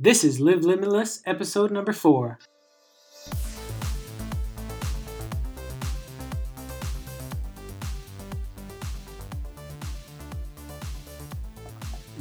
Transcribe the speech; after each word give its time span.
This 0.00 0.24
is 0.24 0.40
Live 0.40 0.64
Limitless, 0.64 1.22
episode 1.24 1.70
number 1.70 1.92
four. 1.92 2.40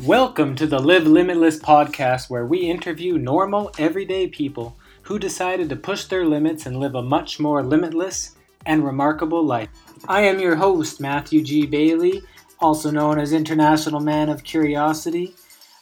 Welcome 0.04 0.56
to 0.58 0.68
the 0.68 0.78
Live 0.78 1.08
Limitless 1.08 1.58
podcast, 1.58 2.30
where 2.30 2.46
we 2.46 2.60
interview 2.60 3.18
normal, 3.18 3.72
everyday 3.80 4.28
people 4.28 4.78
who 5.02 5.18
decided 5.18 5.68
to 5.70 5.76
push 5.76 6.06
their 6.06 6.28
limits 6.28 6.68
and 6.68 6.80
live 6.80 6.94
a 6.94 7.02
much 7.02 7.40
more 7.40 7.64
limitless 7.64 8.36
and 8.68 8.86
remarkable 8.86 9.44
life. 9.44 9.70
I 10.08 10.22
am 10.22 10.40
your 10.40 10.58
host, 10.58 11.02
Matthew 11.02 11.42
G. 11.42 11.66
Bailey, 11.66 12.22
also 12.60 12.92
known 12.92 13.20
as 13.20 13.34
International 13.34 14.00
Man 14.00 14.30
of 14.30 14.44
Curiosity, 14.44 15.34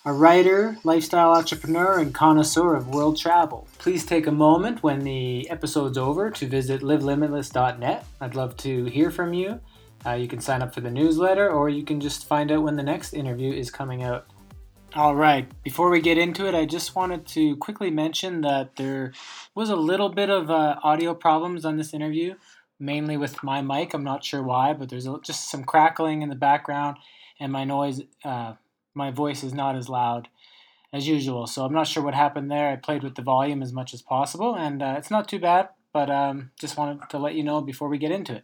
a 0.04 0.12
writer, 0.12 0.78
lifestyle 0.84 1.32
entrepreneur, 1.32 2.00
and 2.00 2.14
connoisseur 2.14 2.76
of 2.76 2.88
world 2.88 3.18
travel. 3.18 3.68
Please 3.78 4.04
take 4.04 4.26
a 4.26 4.32
moment 4.32 4.82
when 4.82 5.04
the 5.04 5.48
episode's 5.50 5.98
over 5.98 6.32
to 6.32 6.48
visit 6.48 6.82
livelimitless.net. 6.82 8.06
I'd 8.20 8.36
love 8.36 8.58
to 8.58 8.86
hear 8.86 9.12
from 9.12 9.34
you. 9.34 9.60
Uh, 10.04 10.14
you 10.14 10.28
can 10.28 10.42
sign 10.42 10.64
up 10.64 10.74
for 10.74 10.82
the 10.82 10.90
newsletter 10.90 11.52
or 11.52 11.70
you 11.70 11.84
can 11.84 12.02
just 12.02 12.28
find 12.28 12.52
out 12.52 12.64
when 12.64 12.76
the 12.76 12.84
next 12.84 13.14
interview 13.14 13.54
is 13.54 13.70
coming 13.70 14.02
out. 14.02 14.26
All 14.96 15.16
right, 15.16 15.48
before 15.64 15.90
we 15.90 16.02
get 16.02 16.18
into 16.18 16.48
it, 16.48 16.56
I 16.56 16.66
just 16.66 16.96
wanted 16.96 17.26
to 17.28 17.56
quickly 17.58 17.92
mention 17.92 18.42
that 18.42 18.76
there 18.76 19.14
was 19.56 19.70
a 19.70 19.76
little 19.76 20.10
bit 20.10 20.30
of 20.30 20.50
uh, 20.50 20.80
audio 20.84 21.14
problems 21.14 21.64
on 21.64 21.78
this 21.78 21.94
interview, 21.94 22.34
mainly 22.80 23.16
with 23.16 23.42
my 23.42 23.62
mic. 23.62 23.94
I'm 23.94 24.04
not 24.04 24.26
sure 24.26 24.44
why, 24.44 24.74
but 24.74 24.90
there's 24.90 25.08
just 25.24 25.50
some 25.50 25.64
crackling 25.64 26.24
in 26.24 26.30
the 26.30 26.36
background, 26.36 26.98
and 27.40 27.54
my 27.54 27.64
noise, 27.64 28.02
uh, 28.26 28.56
my 28.94 29.12
voice 29.12 29.44
is 29.44 29.54
not 29.54 29.76
as 29.76 29.90
loud 29.90 30.28
as 30.94 31.08
usual. 31.08 31.48
So 31.48 31.64
I'm 31.66 31.74
not 31.74 31.88
sure 31.88 32.04
what 32.04 32.14
happened 32.14 32.52
there. 32.52 32.70
I 32.70 32.76
played 32.76 33.04
with 33.04 33.16
the 33.16 33.22
volume 33.22 33.62
as 33.62 33.74
much 33.74 33.94
as 33.94 34.02
possible, 34.02 34.56
and 34.56 34.82
uh, 34.82 34.96
it's 34.98 35.12
not 35.12 35.28
too 35.28 35.40
bad, 35.40 35.70
but 35.94 36.10
um, 36.10 36.52
just 36.60 36.78
wanted 36.78 37.10
to 37.10 37.18
let 37.18 37.36
you 37.36 37.44
know 37.44 37.62
before 37.62 37.88
we 37.90 37.98
get 37.98 38.12
into 38.12 38.36
it. 38.36 38.44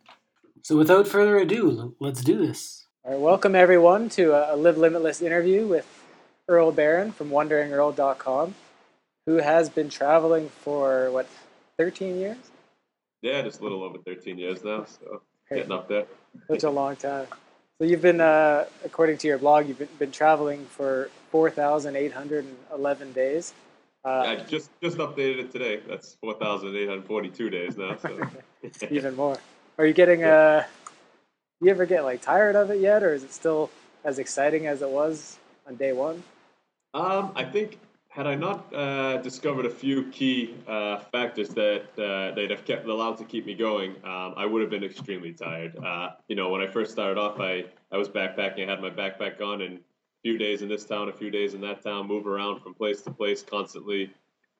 So 0.64 0.78
without 0.78 1.08
further 1.08 1.38
ado, 1.38 1.96
let's 2.00 2.22
do 2.22 2.38
this. 2.46 2.86
All 3.04 3.12
right, 3.12 3.20
welcome 3.20 3.56
everyone 3.56 4.10
to 4.10 4.34
a 4.54 4.56
Live 4.56 4.78
Limitless 4.78 5.22
interview 5.22 5.66
with 5.66 5.88
Earl 6.48 6.72
Baron 6.72 7.12
from 7.12 7.30
WanderingEarl.com, 7.30 8.56
who 9.26 9.36
has 9.38 9.70
been 9.70 9.90
traveling 9.90 10.50
for 10.50 11.12
what 11.12 11.28
13 11.78 12.18
years. 12.18 12.38
Yeah, 13.22 13.42
just 13.42 13.60
a 13.60 13.64
little 13.64 13.84
over 13.84 13.98
13 14.00 14.38
years 14.38 14.64
now, 14.64 14.86
so 14.86 15.22
getting 15.50 15.72
up 15.72 15.88
there. 15.88 16.06
Such 16.50 16.64
a 16.64 16.70
long 16.70 16.96
time. 16.96 17.28
So 17.80 17.86
you've 17.86 18.02
been, 18.02 18.22
uh, 18.22 18.66
according 18.84 19.20
to 19.20 19.28
your 19.28 19.38
blog, 19.38 19.68
you've 19.68 19.78
been, 19.78 19.90
been 20.00 20.12
traveling 20.12 20.66
for 20.66 21.12
4,811 21.30 23.14
days. 23.14 23.54
Uh, 24.04 24.10
I 24.10 24.36
just 24.38 24.72
just 24.82 24.98
updated 24.98 25.40
it 25.40 25.52
today. 25.52 25.82
That's 25.88 26.16
4,842 26.22 27.50
days 27.50 27.78
now. 27.78 27.98
So 27.98 28.20
even 28.90 29.16
more. 29.16 29.38
Are 29.78 29.86
you 29.86 29.94
getting 29.94 30.24
uh 30.24 30.64
you 31.62 31.70
ever 31.70 31.86
get 31.86 32.04
like 32.04 32.22
tired 32.22 32.56
of 32.56 32.72
it 32.72 32.80
yet 32.80 33.04
or 33.04 33.14
is 33.14 33.24
it 33.24 33.34
still 33.34 33.70
as 34.06 34.18
exciting 34.18 34.66
as 34.66 34.82
it 34.82 34.90
was 34.90 35.38
on 35.68 35.76
day 35.76 35.92
one? 35.92 36.24
Um, 36.94 37.32
I 37.36 37.44
think 37.44 37.80
had 38.18 38.26
I 38.26 38.34
not 38.34 38.74
uh, 38.74 39.18
discovered 39.18 39.68
a 39.68 39.70
few 39.70 40.10
key 40.10 40.56
uh, 40.68 40.98
factors 41.12 41.50
that 41.50 41.84
uh, 42.00 42.34
that 42.34 42.48
have 42.50 42.66
kept 42.66 42.88
allowed 42.88 43.18
to 43.20 43.24
keep 43.24 43.46
me 43.46 43.54
going, 43.54 43.92
um, 44.04 44.34
I 44.36 44.44
would 44.44 44.60
have 44.64 44.72
been 44.72 44.84
extremely 44.84 45.34
tired. 45.34 45.78
Uh, 45.78 46.10
you 46.28 46.36
know, 46.36 46.50
when 46.50 46.60
I 46.60 46.66
first 46.66 46.92
started 46.92 47.20
off, 47.20 47.40
I, 47.40 47.66
I 47.92 47.98
was 47.98 48.10
backpacking. 48.10 48.68
I 48.68 48.72
had 48.72 48.82
my 48.82 48.90
backpack 48.90 49.40
on, 49.40 49.62
and 49.62 49.76
a 49.78 50.22
few 50.24 50.40
days 50.40 50.64
in 50.64 50.68
this 50.68 50.84
town, 50.84 51.10
a 51.10 51.14
few 51.14 51.30
days 51.30 51.54
in 51.54 51.62
that 51.62 51.84
town, 51.84 52.08
move 52.08 52.26
around 52.26 52.62
from 52.62 52.74
place 52.74 53.04
to 53.04 53.12
place 53.12 53.44
constantly. 53.44 54.12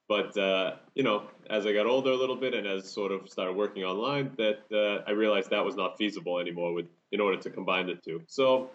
But 0.08 0.38
uh, 0.38 0.76
you 0.94 1.02
know, 1.02 1.24
as 1.50 1.66
I 1.66 1.74
got 1.74 1.88
older 1.88 2.12
a 2.12 2.16
little 2.16 2.36
bit 2.36 2.54
and 2.54 2.68
as 2.68 2.88
sort 2.88 3.12
of 3.12 3.28
started 3.28 3.54
working 3.56 3.84
online, 3.84 4.34
that 4.38 4.60
uh, 4.72 5.04
I 5.10 5.14
realized 5.14 5.50
that 5.50 5.66
was 5.66 5.76
not 5.76 5.98
feasible 5.98 6.38
anymore 6.38 6.74
with 6.74 6.86
in 7.12 7.20
order 7.20 7.38
to 7.38 7.50
combine 7.50 7.88
the 7.88 7.96
two. 7.96 8.22
So 8.28 8.70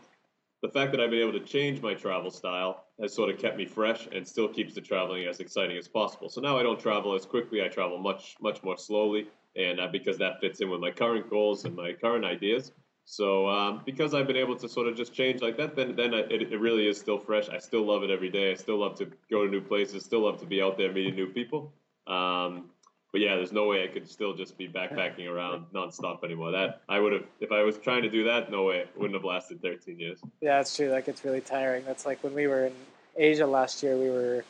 the 0.62 0.68
fact 0.68 0.92
that 0.92 1.00
I've 1.00 1.10
been 1.10 1.20
able 1.20 1.32
to 1.32 1.44
change 1.44 1.82
my 1.82 1.92
travel 1.94 2.30
style 2.30 2.84
has 3.00 3.12
sort 3.12 3.30
of 3.30 3.38
kept 3.38 3.56
me 3.56 3.66
fresh 3.66 4.08
and 4.12 4.26
still 4.26 4.48
keeps 4.48 4.74
the 4.74 4.80
traveling 4.80 5.26
as 5.26 5.40
exciting 5.40 5.76
as 5.76 5.88
possible. 5.88 6.28
So 6.28 6.40
now 6.40 6.56
I 6.56 6.62
don't 6.62 6.78
travel 6.78 7.14
as 7.14 7.26
quickly; 7.26 7.62
I 7.62 7.68
travel 7.68 7.98
much 7.98 8.36
much 8.40 8.62
more 8.62 8.76
slowly, 8.76 9.26
and 9.56 9.80
uh, 9.80 9.88
because 9.88 10.16
that 10.18 10.40
fits 10.40 10.60
in 10.60 10.70
with 10.70 10.80
my 10.80 10.90
current 10.90 11.28
goals 11.28 11.64
and 11.64 11.74
my 11.74 11.92
current 11.92 12.24
ideas. 12.24 12.72
So 13.04 13.48
um, 13.48 13.82
because 13.84 14.14
I've 14.14 14.28
been 14.28 14.36
able 14.36 14.56
to 14.56 14.68
sort 14.68 14.86
of 14.86 14.96
just 14.96 15.12
change 15.12 15.42
like 15.42 15.56
that, 15.56 15.74
then 15.74 15.96
then 15.96 16.14
it, 16.14 16.30
it 16.30 16.60
really 16.60 16.86
is 16.86 16.98
still 16.98 17.18
fresh. 17.18 17.48
I 17.48 17.58
still 17.58 17.84
love 17.84 18.04
it 18.04 18.10
every 18.10 18.30
day. 18.30 18.52
I 18.52 18.54
still 18.54 18.78
love 18.78 18.94
to 18.98 19.06
go 19.30 19.44
to 19.44 19.50
new 19.50 19.60
places. 19.60 20.04
Still 20.04 20.20
love 20.20 20.38
to 20.40 20.46
be 20.46 20.62
out 20.62 20.78
there 20.78 20.92
meeting 20.92 21.16
new 21.16 21.26
people. 21.26 21.72
Um, 22.06 22.70
but 23.12 23.20
yeah, 23.20 23.36
there's 23.36 23.52
no 23.52 23.66
way 23.66 23.84
I 23.84 23.88
could 23.88 24.08
still 24.08 24.34
just 24.34 24.56
be 24.56 24.66
backpacking 24.66 25.28
around 25.28 25.66
nonstop 25.74 26.24
anymore. 26.24 26.50
That 26.50 26.80
I 26.88 26.98
would 26.98 27.12
have 27.12 27.24
if 27.40 27.52
I 27.52 27.62
was 27.62 27.76
trying 27.78 28.02
to 28.02 28.08
do 28.08 28.24
that. 28.24 28.50
No 28.50 28.64
way, 28.64 28.78
it 28.78 28.90
wouldn't 28.96 29.14
have 29.14 29.24
lasted 29.24 29.60
13 29.60 30.00
years. 30.00 30.20
Yeah, 30.40 30.56
that's 30.56 30.74
true. 30.74 30.88
That 30.88 31.04
gets 31.04 31.24
really 31.24 31.42
tiring. 31.42 31.84
That's 31.84 32.06
like 32.06 32.24
when 32.24 32.34
we 32.34 32.46
were 32.46 32.66
in 32.66 32.72
Asia 33.16 33.46
last 33.46 33.82
year. 33.82 33.96
We 33.98 34.08
were 34.08 34.44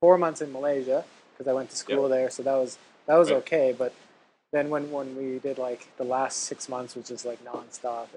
four 0.00 0.18
months 0.18 0.40
in 0.40 0.52
Malaysia 0.52 1.04
because 1.32 1.48
I 1.48 1.54
went 1.54 1.70
to 1.70 1.76
school 1.76 2.02
yep. 2.02 2.10
there, 2.10 2.30
so 2.30 2.42
that 2.42 2.56
was 2.56 2.76
that 3.06 3.16
was 3.16 3.30
right. 3.30 3.38
okay. 3.38 3.74
But 3.76 3.94
then 4.52 4.68
when 4.68 4.90
when 4.90 5.16
we 5.16 5.38
did 5.38 5.58
like 5.58 5.86
the 5.96 6.04
last 6.04 6.40
six 6.40 6.68
months, 6.68 6.96
which 6.96 7.10
is 7.10 7.24
like 7.24 7.42
nonstop. 7.44 8.08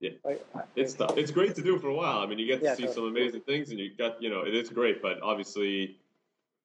Yeah, 0.00 0.12
like, 0.24 0.44
it's 0.76 0.94
tough. 0.94 1.18
It's 1.18 1.30
great 1.30 1.54
to 1.56 1.62
do 1.62 1.78
for 1.78 1.88
a 1.88 1.94
while. 1.94 2.20
I 2.20 2.26
mean, 2.26 2.38
you 2.38 2.46
get 2.46 2.60
to 2.60 2.64
yeah, 2.64 2.74
see 2.74 2.86
totally. 2.86 2.94
some 2.94 3.16
amazing 3.16 3.42
things, 3.42 3.70
and 3.70 3.78
you 3.78 3.90
got 3.96 4.20
you 4.20 4.30
know 4.30 4.42
it 4.42 4.54
is 4.54 4.68
great, 4.70 5.00
but 5.00 5.20
obviously 5.22 5.98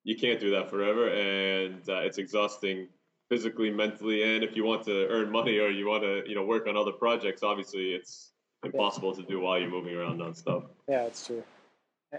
you 0.06 0.16
can't 0.16 0.40
do 0.40 0.52
that 0.52 0.70
forever, 0.70 1.10
and 1.10 1.82
uh, 1.90 1.98
it's 1.98 2.20
exhausting 2.20 2.88
physically, 3.28 3.72
mentally, 3.72 4.22
and 4.24 4.44
if 4.44 4.56
you 4.56 4.64
want 4.64 4.86
to 4.86 5.08
earn 5.08 5.32
money 5.32 5.58
or 5.58 5.70
you 5.70 5.88
want 5.88 6.04
to 6.04 6.24
you 6.28 6.36
know 6.36 6.46
work 6.46 6.68
on 6.68 6.78
other 6.78 6.92
projects, 6.92 7.44
obviously 7.44 7.94
it's 7.94 8.32
impossible 8.64 9.14
yeah. 9.16 9.24
to 9.24 9.28
do 9.28 9.40
while 9.42 9.60
you're 9.60 9.70
moving 9.70 9.96
around 9.96 10.20
nonstop. 10.20 10.68
Yeah, 10.88 11.04
it's 11.04 11.26
true. 11.26 11.44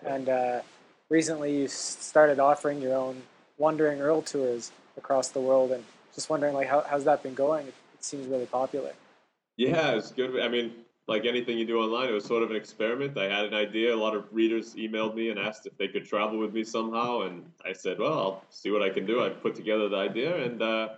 And 0.04 0.28
uh, 0.28 0.60
recently, 1.08 1.56
you 1.56 1.68
started 1.68 2.40
offering 2.40 2.82
your 2.82 2.94
own 2.94 3.22
Wandering 3.56 4.00
Earl 4.00 4.20
tours 4.20 4.72
across 4.96 5.28
the 5.28 5.40
world, 5.40 5.70
and 5.70 5.84
just 6.12 6.28
wondering 6.28 6.54
like 6.54 6.66
how, 6.66 6.84
how's 6.90 7.04
that 7.04 7.22
been 7.22 7.34
going? 7.34 7.68
It, 7.68 7.74
it 7.94 8.04
seems 8.04 8.26
really 8.26 8.46
popular. 8.46 8.92
Yeah, 9.56 9.92
it's 9.92 10.10
good. 10.10 10.40
I 10.40 10.48
mean, 10.48 10.72
like 11.08 11.24
anything 11.24 11.56
you 11.56 11.64
do 11.64 11.78
online, 11.78 12.08
it 12.08 12.12
was 12.12 12.24
sort 12.24 12.42
of 12.42 12.50
an 12.50 12.56
experiment. 12.56 13.16
I 13.16 13.24
had 13.24 13.44
an 13.44 13.54
idea. 13.54 13.94
A 13.94 13.96
lot 13.96 14.14
of 14.16 14.24
readers 14.32 14.74
emailed 14.74 15.14
me 15.14 15.30
and 15.30 15.38
asked 15.38 15.66
if 15.66 15.76
they 15.78 15.88
could 15.88 16.04
travel 16.04 16.38
with 16.38 16.52
me 16.52 16.64
somehow, 16.64 17.22
and 17.22 17.44
I 17.64 17.72
said, 17.72 17.98
"Well, 17.98 18.12
I'll 18.12 18.44
see 18.50 18.70
what 18.70 18.82
I 18.82 18.90
can 18.90 19.06
do." 19.06 19.24
I 19.24 19.28
put 19.28 19.54
together 19.54 19.88
the 19.88 19.96
idea, 19.96 20.36
and 20.44 20.60
uh, 20.60 20.88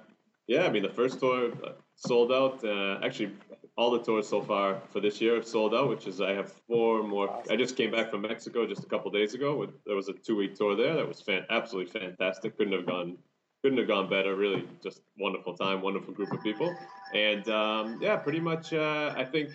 yeah, 0.47 0.65
I 0.65 0.71
mean, 0.71 0.83
the 0.83 0.89
first 0.89 1.21
tour 1.21 1.53
uh, 1.63 1.73
sold 1.97 2.33
out. 2.33 2.65
Uh, 2.65 2.99
actually, 3.05 3.33
all 3.77 3.91
the 3.91 4.03
tours 4.03 4.27
so 4.27 4.41
far 4.41 4.81
for 4.91 5.01
this 5.01 5.21
year 5.21 5.35
have 5.35 5.47
sold 5.47 5.75
out, 5.75 5.91
which 5.91 6.07
is 6.07 6.21
I 6.23 6.33
have 6.33 6.53
four 6.67 7.03
more. 7.03 7.43
I 7.51 7.57
just 7.57 7.77
came 7.77 7.91
back 7.91 8.11
from 8.11 8.23
Mexico 8.23 8.67
just 8.67 8.83
a 8.83 8.87
couple 8.87 9.11
days 9.11 9.35
ago. 9.35 9.57
With, 9.57 9.71
there 9.85 9.95
was 9.95 10.09
a 10.09 10.15
two-week 10.15 10.55
tour 10.57 10.75
there 10.75 10.95
that 10.95 11.07
was 11.07 11.21
fan, 11.21 11.45
absolutely 11.51 12.01
fantastic. 12.01 12.57
Couldn't 12.57 12.73
have 12.73 12.87
gone 12.87 13.19
couldn't 13.63 13.79
have 13.79 13.89
gone 13.89 14.09
better. 14.09 14.37
Really, 14.37 14.67
just 14.83 15.03
wonderful 15.19 15.55
time, 15.55 15.83
wonderful 15.83 16.15
group 16.15 16.33
of 16.33 16.43
people, 16.43 16.75
and 17.15 17.47
um, 17.51 17.99
yeah, 18.01 18.17
pretty 18.17 18.41
much. 18.41 18.73
Uh, 18.73 19.13
I 19.15 19.25
think 19.25 19.51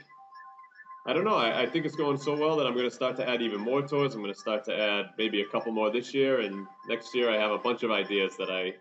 I 1.05 1.11
don't 1.11 1.25
know. 1.25 1.35
I, 1.35 1.63
I, 1.63 1.65
think 1.65 1.85
it's 1.85 1.95
going 1.95 2.17
so 2.17 2.35
well 2.35 2.55
that 2.55 2.65
I'm 2.65 2.73
going 2.73 2.89
to 2.89 2.95
start 2.95 3.17
to 3.17 3.29
add 3.29 3.41
even 3.41 3.59
more 3.59 3.81
tours. 3.81 4.15
I'm 4.15 4.21
going 4.21 4.33
to 4.33 4.39
start 4.39 4.63
to 4.65 4.77
add 4.77 5.09
maybe 5.17 5.41
a 5.41 5.45
couple 5.45 5.73
more 5.73 5.89
this 5.89 6.13
year, 6.13 6.39
and 6.41 6.65
next 6.87 7.13
year 7.13 7.29
I 7.29 7.35
have 7.35 7.51
a 7.51 7.57
bunch 7.57 7.83
of 7.83 7.91
ideas 7.91 8.37
that 8.37 8.49
I 8.49 8.73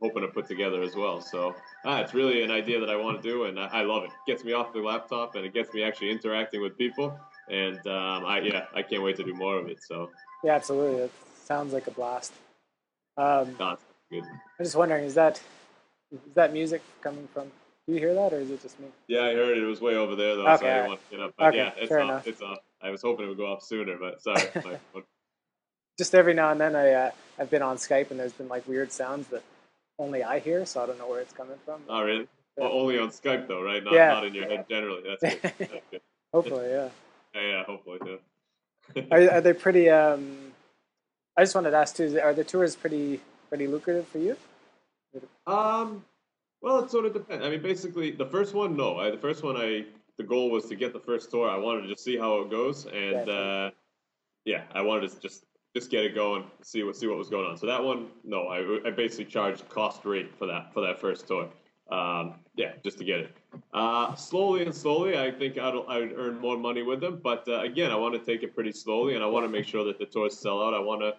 hoping 0.00 0.22
to 0.22 0.28
put 0.28 0.46
together 0.46 0.82
as 0.82 0.94
well. 0.94 1.20
So 1.20 1.54
ah, 1.84 2.00
it's 2.00 2.14
really 2.14 2.42
an 2.42 2.50
idea 2.50 2.80
that 2.80 2.90
I 2.90 2.96
want 2.96 3.22
to 3.22 3.28
do, 3.28 3.44
and 3.44 3.58
I, 3.58 3.66
I, 3.66 3.82
love 3.82 4.04
it. 4.04 4.10
It 4.10 4.30
gets 4.30 4.44
me 4.44 4.52
off 4.52 4.72
the 4.72 4.80
laptop, 4.80 5.36
and 5.36 5.44
it 5.44 5.54
gets 5.54 5.72
me 5.72 5.82
actually 5.82 6.10
interacting 6.10 6.60
with 6.60 6.76
people. 6.76 7.18
And 7.48 7.78
um, 7.86 8.24
I 8.26 8.40
yeah, 8.40 8.66
I 8.74 8.82
can't 8.82 9.02
wait 9.02 9.16
to 9.16 9.24
do 9.24 9.34
more 9.34 9.58
of 9.58 9.66
it. 9.68 9.82
So 9.82 10.10
yeah, 10.44 10.54
absolutely. 10.54 11.02
It 11.02 11.12
sounds 11.44 11.72
like 11.72 11.86
a 11.86 11.92
blast. 11.92 12.32
Um, 13.16 13.54
good. 14.10 14.24
I'm 14.24 14.64
just 14.64 14.76
wondering, 14.76 15.04
is 15.04 15.14
that 15.14 15.40
is 16.12 16.18
that 16.34 16.52
music 16.52 16.82
coming 17.00 17.26
from 17.32 17.50
do 17.90 17.94
you 17.96 18.00
hear 18.00 18.14
that, 18.14 18.32
or 18.32 18.38
is 18.38 18.50
it 18.50 18.62
just 18.62 18.78
me? 18.78 18.86
Yeah, 19.08 19.22
I 19.22 19.34
heard 19.34 19.58
it. 19.58 19.64
It 19.64 19.66
was 19.66 19.80
way 19.80 19.96
over 19.96 20.14
there 20.14 20.36
though, 20.36 20.46
okay, 20.46 20.60
so 20.60 20.66
I 20.66 20.74
didn't 20.74 20.88
want 20.88 21.00
to 21.10 21.16
get 21.16 21.24
up. 21.24 21.34
But 21.36 21.46
okay, 21.48 21.56
yeah, 21.56 21.72
it's 21.76 21.92
off. 21.92 22.02
Enough. 22.02 22.26
It's 22.28 22.40
off. 22.40 22.58
I 22.80 22.90
was 22.90 23.02
hoping 23.02 23.26
it 23.26 23.28
would 23.28 23.36
go 23.36 23.52
off 23.52 23.64
sooner, 23.64 23.96
but 23.98 24.22
sorry. 24.22 24.42
just 25.98 26.14
every 26.14 26.34
now 26.34 26.52
and 26.52 26.60
then, 26.60 26.76
I 26.76 26.92
uh, 26.92 27.10
I've 27.38 27.50
been 27.50 27.62
on 27.62 27.78
Skype 27.78 28.12
and 28.12 28.20
there's 28.20 28.32
been 28.32 28.48
like 28.48 28.66
weird 28.68 28.92
sounds 28.92 29.26
that 29.28 29.42
only 29.98 30.22
I 30.22 30.38
hear, 30.38 30.64
so 30.64 30.82
I 30.82 30.86
don't 30.86 30.98
know 30.98 31.08
where 31.08 31.20
it's 31.20 31.32
coming 31.32 31.56
from. 31.64 31.80
Oh, 31.88 32.02
really? 32.02 32.28
But, 32.56 32.64
well, 32.70 32.80
only 32.80 32.98
on 32.98 33.08
Skype 33.08 33.48
though, 33.48 33.62
right? 33.62 33.82
Not, 33.82 33.92
yeah. 33.92 34.08
not 34.08 34.24
in 34.24 34.34
your 34.34 34.48
head 34.48 34.66
generally. 34.68 35.02
That's 35.08 35.34
good. 35.34 35.52
That's 35.58 35.86
good. 35.90 36.00
hopefully, 36.32 36.68
yeah. 36.68 36.88
yeah. 37.34 37.40
Yeah, 37.40 37.64
hopefully, 37.64 37.98
yeah. 38.94 39.02
are, 39.10 39.30
are 39.32 39.40
they 39.40 39.52
pretty? 39.52 39.90
Um, 39.90 40.52
I 41.36 41.42
just 41.42 41.56
wanted 41.56 41.72
to 41.72 41.76
ask 41.76 41.96
too: 41.96 42.20
Are 42.22 42.34
the 42.34 42.44
tours 42.44 42.76
pretty 42.76 43.20
pretty 43.48 43.66
lucrative 43.66 44.06
for 44.06 44.18
you? 44.18 44.36
Um, 45.46 46.04
well, 46.62 46.84
it 46.84 46.90
sort 46.90 47.06
of 47.06 47.12
depends. 47.12 47.44
I 47.44 47.50
mean, 47.50 47.62
basically, 47.62 48.10
the 48.10 48.26
first 48.26 48.54
one, 48.54 48.76
no. 48.76 48.98
I, 48.98 49.10
the 49.10 49.18
first 49.18 49.42
one, 49.42 49.56
I 49.56 49.84
the 50.18 50.24
goal 50.24 50.50
was 50.50 50.66
to 50.66 50.76
get 50.76 50.92
the 50.92 51.00
first 51.00 51.30
tour. 51.30 51.48
I 51.48 51.56
wanted 51.56 51.82
to 51.82 51.88
just 51.88 52.04
see 52.04 52.16
how 52.16 52.40
it 52.40 52.50
goes, 52.50 52.86
and 52.86 53.28
uh, 53.28 53.70
yeah, 54.44 54.64
I 54.74 54.82
wanted 54.82 55.10
to 55.10 55.20
just 55.20 55.46
just 55.74 55.90
get 55.90 56.04
it 56.04 56.14
going, 56.14 56.44
see 56.62 56.82
what 56.82 56.96
see 56.96 57.06
what 57.06 57.16
was 57.16 57.30
going 57.30 57.46
on. 57.46 57.56
So 57.56 57.66
that 57.66 57.82
one, 57.82 58.08
no, 58.24 58.48
I, 58.48 58.86
I 58.86 58.90
basically 58.90 59.26
charged 59.26 59.68
cost 59.68 60.04
rate 60.04 60.34
for 60.38 60.46
that 60.46 60.72
for 60.74 60.80
that 60.82 61.00
first 61.00 61.26
tour. 61.26 61.48
Um, 61.90 62.34
yeah, 62.54 62.72
just 62.84 62.98
to 62.98 63.04
get 63.04 63.20
it. 63.20 63.36
Uh, 63.72 64.14
slowly 64.14 64.62
and 64.62 64.74
slowly, 64.74 65.18
I 65.18 65.30
think 65.30 65.58
I'd, 65.58 65.74
I'd 65.88 66.12
earn 66.16 66.38
more 66.38 66.56
money 66.56 66.82
with 66.82 67.00
them. 67.00 67.20
But 67.22 67.48
uh, 67.48 67.60
again, 67.62 67.90
I 67.90 67.96
want 67.96 68.14
to 68.14 68.20
take 68.20 68.44
it 68.44 68.54
pretty 68.54 68.72
slowly, 68.72 69.14
and 69.14 69.24
I 69.24 69.26
want 69.26 69.44
to 69.44 69.48
make 69.48 69.66
sure 69.66 69.84
that 69.84 69.98
the 69.98 70.06
tours 70.06 70.38
sell 70.38 70.62
out. 70.62 70.72
I 70.72 70.78
want 70.78 71.00
to, 71.00 71.14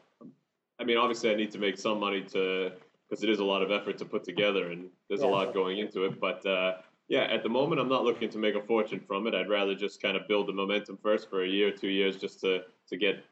I 0.79 0.85
mean, 0.85 0.97
obviously, 0.97 1.29
I 1.31 1.35
need 1.35 1.51
to 1.51 1.59
make 1.59 1.77
some 1.77 1.99
money 1.99 2.21
to 2.31 2.71
because 3.11 3.25
it 3.25 3.29
is 3.29 3.39
a 3.39 3.43
lot 3.43 3.61
of 3.61 3.71
effort 3.71 3.97
to 3.97 4.05
put 4.05 4.23
together, 4.23 4.71
and 4.71 4.89
there's 5.09 5.19
yeah. 5.19 5.27
a 5.27 5.29
lot 5.29 5.53
going 5.53 5.79
into 5.79 6.05
it. 6.05 6.17
But 6.17 6.45
uh, 6.45 6.77
yeah, 7.09 7.23
at 7.23 7.43
the 7.43 7.49
moment, 7.49 7.81
I'm 7.81 7.89
not 7.89 8.05
looking 8.05 8.29
to 8.29 8.37
make 8.37 8.55
a 8.55 8.61
fortune 8.61 9.01
from 9.05 9.27
it. 9.27 9.35
I'd 9.35 9.49
rather 9.49 9.75
just 9.75 10.01
kind 10.01 10.15
of 10.15 10.29
build 10.29 10.47
the 10.47 10.53
momentum 10.53 10.97
first 11.03 11.29
for 11.29 11.43
a 11.43 11.47
year, 11.47 11.71
two 11.71 11.89
years, 11.89 12.15
just 12.15 12.39
to 12.41 12.61
to 12.87 12.97
get 12.97 13.25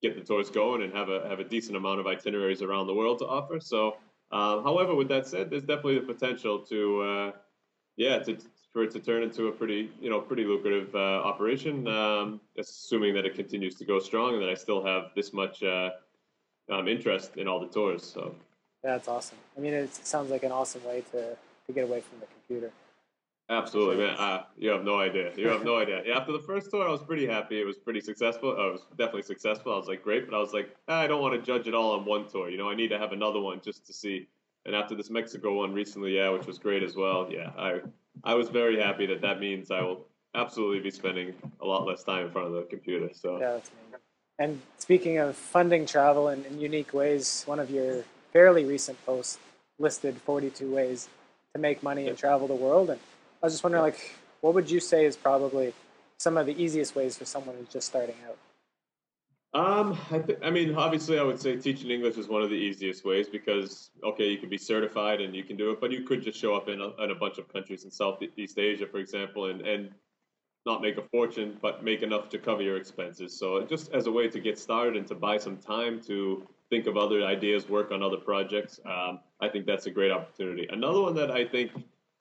get 0.00 0.14
the 0.14 0.20
tours 0.22 0.48
going 0.48 0.82
and 0.82 0.92
have 0.92 1.08
a 1.08 1.28
have 1.28 1.40
a 1.40 1.44
decent 1.44 1.76
amount 1.76 1.98
of 1.98 2.06
itineraries 2.06 2.62
around 2.62 2.86
the 2.86 2.94
world 2.94 3.18
to 3.18 3.26
offer. 3.26 3.58
So, 3.58 3.96
um, 4.30 4.62
however, 4.62 4.94
with 4.94 5.08
that 5.08 5.26
said, 5.26 5.50
there's 5.50 5.64
definitely 5.64 5.98
the 5.98 6.06
potential 6.06 6.60
to, 6.60 7.02
uh, 7.02 7.32
yeah, 7.96 8.20
to 8.20 8.38
for 8.72 8.84
it 8.84 8.92
to 8.92 9.00
turn 9.00 9.24
into 9.24 9.48
a 9.48 9.52
pretty 9.52 9.90
you 10.00 10.08
know 10.08 10.20
pretty 10.20 10.44
lucrative 10.44 10.94
uh, 10.94 11.20
operation, 11.24 11.88
um, 11.88 12.40
assuming 12.58 13.12
that 13.14 13.26
it 13.26 13.34
continues 13.34 13.74
to 13.74 13.84
go 13.84 13.98
strong 13.98 14.34
and 14.34 14.42
that 14.42 14.50
I 14.50 14.54
still 14.54 14.84
have 14.84 15.10
this 15.16 15.32
much 15.32 15.64
uh, 15.64 15.90
um, 16.70 16.86
interest 16.86 17.38
in 17.38 17.48
all 17.48 17.58
the 17.58 17.66
tours. 17.66 18.04
So. 18.04 18.36
That's 18.84 19.08
awesome. 19.08 19.38
I 19.56 19.60
mean, 19.60 19.72
it 19.72 19.94
sounds 19.94 20.30
like 20.30 20.42
an 20.42 20.52
awesome 20.52 20.84
way 20.84 21.02
to, 21.12 21.36
to 21.66 21.72
get 21.72 21.84
away 21.84 22.02
from 22.02 22.20
the 22.20 22.26
computer. 22.26 22.70
Absolutely, 23.48 23.96
man. 23.96 24.16
Uh, 24.18 24.42
you 24.58 24.68
have 24.70 24.84
no 24.84 25.00
idea. 25.00 25.32
You 25.36 25.48
have 25.48 25.64
no 25.64 25.78
idea. 25.80 26.02
After 26.14 26.32
the 26.32 26.38
first 26.38 26.70
tour, 26.70 26.86
I 26.86 26.90
was 26.90 27.02
pretty 27.02 27.26
happy. 27.26 27.58
It 27.58 27.64
was 27.64 27.78
pretty 27.78 28.00
successful. 28.00 28.50
I 28.52 28.70
was 28.70 28.82
definitely 28.90 29.22
successful. 29.22 29.72
I 29.72 29.76
was 29.76 29.88
like, 29.88 30.04
great, 30.04 30.30
but 30.30 30.36
I 30.36 30.38
was 30.38 30.52
like, 30.52 30.76
ah, 30.88 31.00
I 31.00 31.06
don't 31.06 31.22
want 31.22 31.34
to 31.34 31.40
judge 31.40 31.66
it 31.66 31.74
all 31.74 31.92
on 31.98 32.04
one 32.04 32.28
tour. 32.28 32.50
You 32.50 32.58
know, 32.58 32.68
I 32.68 32.74
need 32.74 32.88
to 32.88 32.98
have 32.98 33.12
another 33.12 33.40
one 33.40 33.60
just 33.62 33.86
to 33.86 33.92
see. 33.94 34.28
And 34.66 34.76
after 34.76 34.94
this 34.94 35.10
Mexico 35.10 35.54
one 35.54 35.72
recently, 35.72 36.16
yeah, 36.16 36.28
which 36.28 36.46
was 36.46 36.58
great 36.58 36.82
as 36.82 36.94
well. 36.94 37.28
Yeah, 37.30 37.50
I 37.58 37.80
I 38.22 38.34
was 38.34 38.48
very 38.48 38.80
happy 38.80 39.04
that 39.06 39.20
that 39.20 39.40
means 39.40 39.70
I 39.70 39.82
will 39.82 40.06
absolutely 40.34 40.80
be 40.80 40.90
spending 40.90 41.34
a 41.60 41.66
lot 41.66 41.86
less 41.86 42.02
time 42.02 42.26
in 42.26 42.32
front 42.32 42.48
of 42.48 42.54
the 42.54 42.62
computer. 42.62 43.10
So 43.12 43.38
yeah, 43.38 43.52
that's 43.52 43.70
amazing. 43.70 44.00
And 44.38 44.60
speaking 44.78 45.18
of 45.18 45.36
funding 45.36 45.84
travel 45.84 46.28
in, 46.28 46.44
in 46.46 46.60
unique 46.60 46.94
ways, 46.94 47.44
one 47.46 47.60
of 47.60 47.70
your 47.70 48.04
fairly 48.34 48.66
recent 48.66 49.02
posts 49.06 49.38
listed 49.78 50.14
42 50.26 50.74
ways 50.74 51.08
to 51.54 51.58
make 51.58 51.82
money 51.82 52.08
and 52.08 52.18
travel 52.18 52.46
the 52.46 52.54
world 52.54 52.90
and 52.90 53.00
I 53.44 53.46
was 53.46 53.52
just 53.52 53.62
wondering, 53.62 53.82
like, 53.82 54.14
what 54.40 54.54
would 54.54 54.70
you 54.70 54.80
say 54.80 55.04
is 55.04 55.18
probably 55.18 55.74
some 56.16 56.38
of 56.38 56.46
the 56.46 56.62
easiest 56.62 56.96
ways 56.96 57.18
for 57.18 57.26
someone 57.26 57.56
who's 57.56 57.68
just 57.68 57.86
starting 57.86 58.14
out? 58.26 58.38
Um, 59.52 59.98
I, 60.10 60.18
th- 60.20 60.38
I 60.42 60.48
mean, 60.48 60.74
obviously, 60.76 61.18
I 61.18 61.22
would 61.22 61.38
say 61.38 61.54
teaching 61.56 61.90
English 61.90 62.16
is 62.16 62.26
one 62.26 62.40
of 62.40 62.48
the 62.48 62.56
easiest 62.56 63.04
ways 63.04 63.28
because, 63.28 63.90
okay, 64.02 64.30
you 64.30 64.38
can 64.38 64.48
be 64.48 64.56
certified 64.56 65.20
and 65.20 65.36
you 65.36 65.44
can 65.44 65.58
do 65.58 65.72
it, 65.72 65.80
but 65.82 65.92
you 65.92 66.04
could 66.04 66.22
just 66.22 66.38
show 66.38 66.54
up 66.54 66.70
in 66.70 66.80
a, 66.80 67.02
in 67.04 67.10
a 67.10 67.14
bunch 67.14 67.36
of 67.36 67.52
countries 67.52 67.84
in 67.84 67.90
Southeast 67.90 68.58
Asia, 68.58 68.86
for 68.86 68.96
example, 68.96 69.50
and, 69.50 69.60
and 69.60 69.90
not 70.64 70.80
make 70.80 70.96
a 70.96 71.02
fortune, 71.02 71.58
but 71.60 71.84
make 71.84 72.00
enough 72.00 72.30
to 72.30 72.38
cover 72.38 72.62
your 72.62 72.78
expenses. 72.78 73.38
So, 73.38 73.60
just 73.60 73.92
as 73.92 74.06
a 74.06 74.10
way 74.10 74.28
to 74.28 74.40
get 74.40 74.58
started 74.58 74.96
and 74.96 75.06
to 75.08 75.14
buy 75.14 75.36
some 75.36 75.58
time 75.58 76.00
to 76.06 76.48
think 76.70 76.86
of 76.86 76.96
other 76.96 77.24
ideas, 77.24 77.68
work 77.68 77.90
on 77.92 78.02
other 78.02 78.16
projects, 78.16 78.80
um, 78.86 79.20
I 79.40 79.48
think 79.48 79.66
that's 79.66 79.86
a 79.86 79.90
great 79.90 80.10
opportunity. 80.10 80.66
Another 80.70 81.00
one 81.00 81.14
that 81.14 81.30
I 81.30 81.44
think 81.44 81.72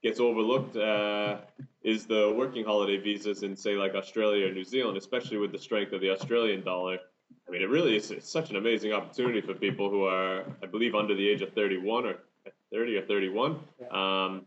gets 0.04 0.19
overlooked 0.19 0.75
uh, 0.75 1.38
is 1.84 2.06
the 2.06 2.34
working 2.36 2.66
holiday 2.66 2.98
visas 2.98 3.44
in 3.44 3.56
say 3.56 3.75
like 3.75 3.95
Australia 3.95 4.48
or 4.48 4.51
New 4.51 4.63
Zealand, 4.63 4.98
especially 4.98 5.38
with 5.38 5.51
the 5.51 5.60
strength 5.60 5.94
of 5.94 6.01
the 6.01 6.10
Australian 6.10 6.63
dollar. 6.63 7.00
I 7.48 7.51
mean, 7.51 7.62
it 7.62 7.69
really 7.69 7.95
is 7.95 8.12
it's 8.12 8.30
such 8.30 8.50
an 8.50 8.57
amazing 8.57 8.94
opportunity 8.94 9.42
for 9.42 9.54
people 9.54 9.90
who 9.90 10.04
are, 10.06 10.44
I 10.62 10.66
believe, 10.66 10.96
under 10.96 11.16
the 11.16 11.28
age 11.28 11.42
of 11.42 11.54
31 11.54 12.06
or 12.06 12.16
30 12.72 12.98
or 12.98 13.06
31. 13.06 13.60
Um, 13.92 14.46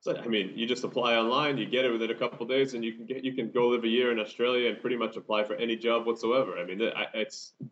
so 0.00 0.16
I 0.16 0.26
mean, 0.28 0.52
you 0.54 0.66
just 0.66 0.84
apply 0.84 1.16
online, 1.16 1.58
you 1.58 1.66
get 1.66 1.84
it 1.84 1.90
within 1.90 2.10
a 2.10 2.14
couple 2.14 2.46
days, 2.46 2.74
and 2.74 2.84
you 2.84 2.92
can 2.92 3.04
get 3.04 3.24
you 3.24 3.32
can 3.32 3.50
go 3.50 3.68
live 3.68 3.84
a 3.84 3.88
year 3.88 4.12
in 4.12 4.20
Australia 4.20 4.68
and 4.68 4.80
pretty 4.80 4.96
much 4.96 5.16
apply 5.16 5.44
for 5.44 5.54
any 5.54 5.76
job 5.76 6.06
whatsoever. 6.06 6.56
I 6.58 6.64
mean, 6.64 6.80
it's 7.14 7.54
it 7.60 7.66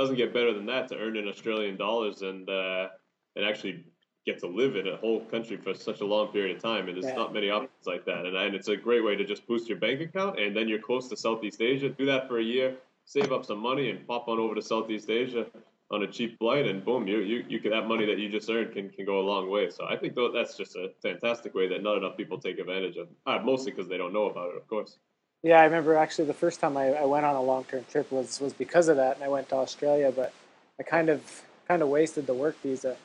doesn't 0.00 0.16
get 0.16 0.32
better 0.32 0.54
than 0.54 0.66
that 0.66 0.88
to 0.88 0.96
earn 0.96 1.16
in 1.16 1.28
Australian 1.28 1.76
dollars 1.76 2.22
and 2.22 2.48
uh, 2.48 2.88
and 3.36 3.44
actually 3.44 3.84
get 4.26 4.38
to 4.38 4.46
live 4.46 4.76
in 4.76 4.86
a 4.88 4.96
whole 4.96 5.20
country 5.26 5.56
for 5.56 5.74
such 5.74 6.00
a 6.00 6.06
long 6.06 6.28
period 6.28 6.56
of 6.56 6.62
time, 6.62 6.88
and 6.88 6.96
there's 6.96 7.12
yeah. 7.12 7.22
not 7.22 7.32
many 7.32 7.50
options 7.50 7.86
like 7.86 8.04
that. 8.04 8.26
And, 8.26 8.36
and 8.36 8.54
it's 8.54 8.68
a 8.68 8.76
great 8.76 9.04
way 9.04 9.16
to 9.16 9.24
just 9.24 9.46
boost 9.46 9.68
your 9.68 9.78
bank 9.78 10.00
account, 10.00 10.38
and 10.38 10.56
then 10.56 10.68
you're 10.68 10.80
close 10.80 11.08
to 11.08 11.16
Southeast 11.16 11.60
Asia. 11.60 11.88
Do 11.88 12.06
that 12.06 12.28
for 12.28 12.38
a 12.38 12.42
year, 12.42 12.76
save 13.04 13.32
up 13.32 13.44
some 13.44 13.58
money, 13.58 13.90
and 13.90 14.06
pop 14.06 14.28
on 14.28 14.38
over 14.38 14.54
to 14.54 14.62
Southeast 14.62 15.10
Asia 15.10 15.46
on 15.90 16.02
a 16.02 16.06
cheap 16.06 16.38
flight, 16.38 16.66
and 16.66 16.84
boom, 16.84 17.06
you 17.06 17.18
you, 17.18 17.44
you 17.48 17.60
can 17.60 17.70
that 17.72 17.86
money 17.86 18.06
that 18.06 18.18
you 18.18 18.28
just 18.28 18.48
earned 18.48 18.72
can, 18.72 18.88
can 18.90 19.04
go 19.04 19.20
a 19.20 19.26
long 19.32 19.50
way. 19.50 19.70
So 19.70 19.84
I 19.86 19.96
think 19.96 20.16
that's 20.34 20.56
just 20.56 20.76
a 20.76 20.92
fantastic 21.02 21.54
way 21.54 21.68
that 21.68 21.82
not 21.82 21.96
enough 21.98 22.16
people 22.16 22.38
take 22.38 22.58
advantage 22.58 22.96
of. 22.96 23.08
Uh, 23.26 23.38
mostly 23.42 23.72
because 23.72 23.88
they 23.88 23.98
don't 23.98 24.12
know 24.12 24.26
about 24.30 24.50
it, 24.50 24.56
of 24.56 24.66
course. 24.68 24.98
Yeah, 25.42 25.60
I 25.60 25.64
remember 25.64 25.96
actually 25.96 26.26
the 26.26 26.34
first 26.34 26.60
time 26.60 26.76
I, 26.76 26.92
I 26.92 27.04
went 27.04 27.24
on 27.24 27.34
a 27.34 27.42
long 27.42 27.64
term 27.64 27.84
trip 27.90 28.10
was 28.12 28.40
was 28.40 28.52
because 28.52 28.88
of 28.88 28.96
that, 28.96 29.16
and 29.16 29.24
I 29.24 29.28
went 29.28 29.48
to 29.50 29.56
Australia, 29.56 30.12
but 30.14 30.32
I 30.78 30.82
kind 30.82 31.08
of 31.08 31.42
kind 31.66 31.82
of 31.82 31.88
wasted 31.88 32.26
the 32.26 32.34
work 32.34 32.60
visa. 32.62 32.96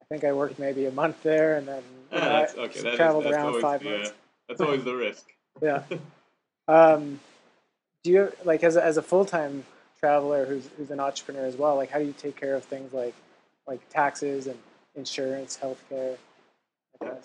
I 0.00 0.04
think 0.06 0.24
I 0.24 0.32
worked 0.32 0.58
maybe 0.58 0.86
a 0.86 0.92
month 0.92 1.22
there, 1.22 1.56
and 1.56 1.66
then 1.66 1.82
know, 2.12 2.20
that's, 2.20 2.54
okay. 2.54 2.82
that 2.82 2.96
traveled 2.96 3.26
is, 3.26 3.32
around 3.32 3.46
always, 3.46 3.62
five 3.62 3.82
months. 3.82 4.12
that's 4.48 4.60
always 4.60 4.84
the 4.84 4.94
risk. 4.94 5.26
yeah. 5.62 5.82
Um, 6.66 7.20
do 8.02 8.10
you 8.10 8.32
like 8.42 8.64
as 8.64 8.76
a, 8.76 8.82
as 8.82 8.96
a 8.96 9.02
full 9.02 9.26
time 9.26 9.64
traveler 10.00 10.46
who's 10.46 10.66
who's 10.78 10.90
an 10.90 10.98
entrepreneur 10.98 11.44
as 11.44 11.56
well? 11.56 11.76
Like, 11.76 11.90
how 11.90 11.98
do 11.98 12.06
you 12.06 12.14
take 12.16 12.36
care 12.36 12.54
of 12.54 12.64
things 12.64 12.94
like 12.94 13.14
like 13.66 13.86
taxes 13.90 14.46
and 14.46 14.58
insurance, 14.94 15.58
healthcare? 15.62 16.16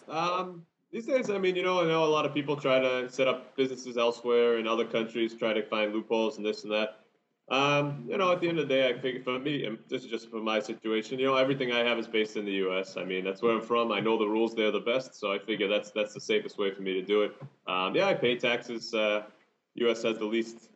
Um, 0.09 0.65
these 0.91 1.05
days, 1.05 1.29
I 1.29 1.37
mean, 1.37 1.55
you 1.55 1.63
know, 1.63 1.81
I 1.81 1.85
know 1.85 2.03
a 2.03 2.05
lot 2.05 2.25
of 2.25 2.33
people 2.33 2.55
try 2.55 2.79
to 2.79 3.09
set 3.09 3.27
up 3.27 3.55
businesses 3.55 3.97
elsewhere 3.97 4.57
in 4.57 4.67
other 4.67 4.85
countries, 4.85 5.35
try 5.35 5.53
to 5.53 5.63
find 5.63 5.93
loopholes 5.93 6.37
and 6.37 6.45
this 6.45 6.63
and 6.63 6.71
that. 6.71 6.99
Um, 7.49 8.05
you 8.07 8.17
know, 8.17 8.31
at 8.31 8.41
the 8.41 8.47
end 8.47 8.59
of 8.59 8.67
the 8.67 8.75
day, 8.75 8.89
I 8.89 8.99
think 8.99 9.23
for 9.23 9.39
me, 9.39 9.65
and 9.65 9.79
this 9.87 10.03
is 10.03 10.09
just 10.09 10.29
for 10.29 10.39
my 10.39 10.59
situation. 10.59 11.17
You 11.17 11.27
know, 11.27 11.35
everything 11.35 11.71
I 11.71 11.79
have 11.79 11.97
is 11.97 12.07
based 12.07 12.37
in 12.37 12.45
the 12.45 12.51
U.S. 12.53 12.95
I 12.95 13.03
mean, 13.03 13.23
that's 13.23 13.41
where 13.41 13.55
I'm 13.55 13.61
from. 13.61 13.91
I 13.91 13.99
know 13.99 14.19
the 14.19 14.27
rules 14.27 14.53
there 14.55 14.71
the 14.71 14.79
best, 14.79 15.15
so 15.15 15.31
I 15.31 15.39
figure 15.39 15.67
that's 15.67 15.89
that's 15.91 16.13
the 16.13 16.19
safest 16.19 16.59
way 16.59 16.71
for 16.71 16.83
me 16.83 16.93
to 16.93 17.01
do 17.01 17.23
it. 17.23 17.35
Um, 17.67 17.95
yeah, 17.95 18.07
I 18.07 18.13
pay 18.13 18.35
taxes. 18.35 18.93
Uh, 18.93 19.23
U.S. 19.75 20.03
has 20.03 20.19
the 20.19 20.25
least 20.25 20.69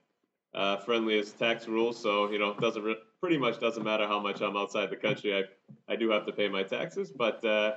uh, 0.55 0.77
friendliest 0.77 1.37
tax 1.37 1.67
rules, 1.67 2.01
so 2.01 2.31
you 2.31 2.39
know, 2.39 2.49
it 2.51 2.59
doesn't 2.59 2.83
re- 2.83 2.97
pretty 3.21 3.37
much 3.37 3.59
doesn't 3.59 3.83
matter 3.83 4.07
how 4.07 4.19
much 4.19 4.41
I'm 4.41 4.57
outside 4.57 4.89
the 4.89 4.95
country. 4.95 5.35
I 5.37 5.43
I 5.87 5.95
do 5.95 6.09
have 6.09 6.25
to 6.25 6.31
pay 6.31 6.47
my 6.49 6.63
taxes, 6.63 7.11
but 7.11 7.45
uh, 7.45 7.73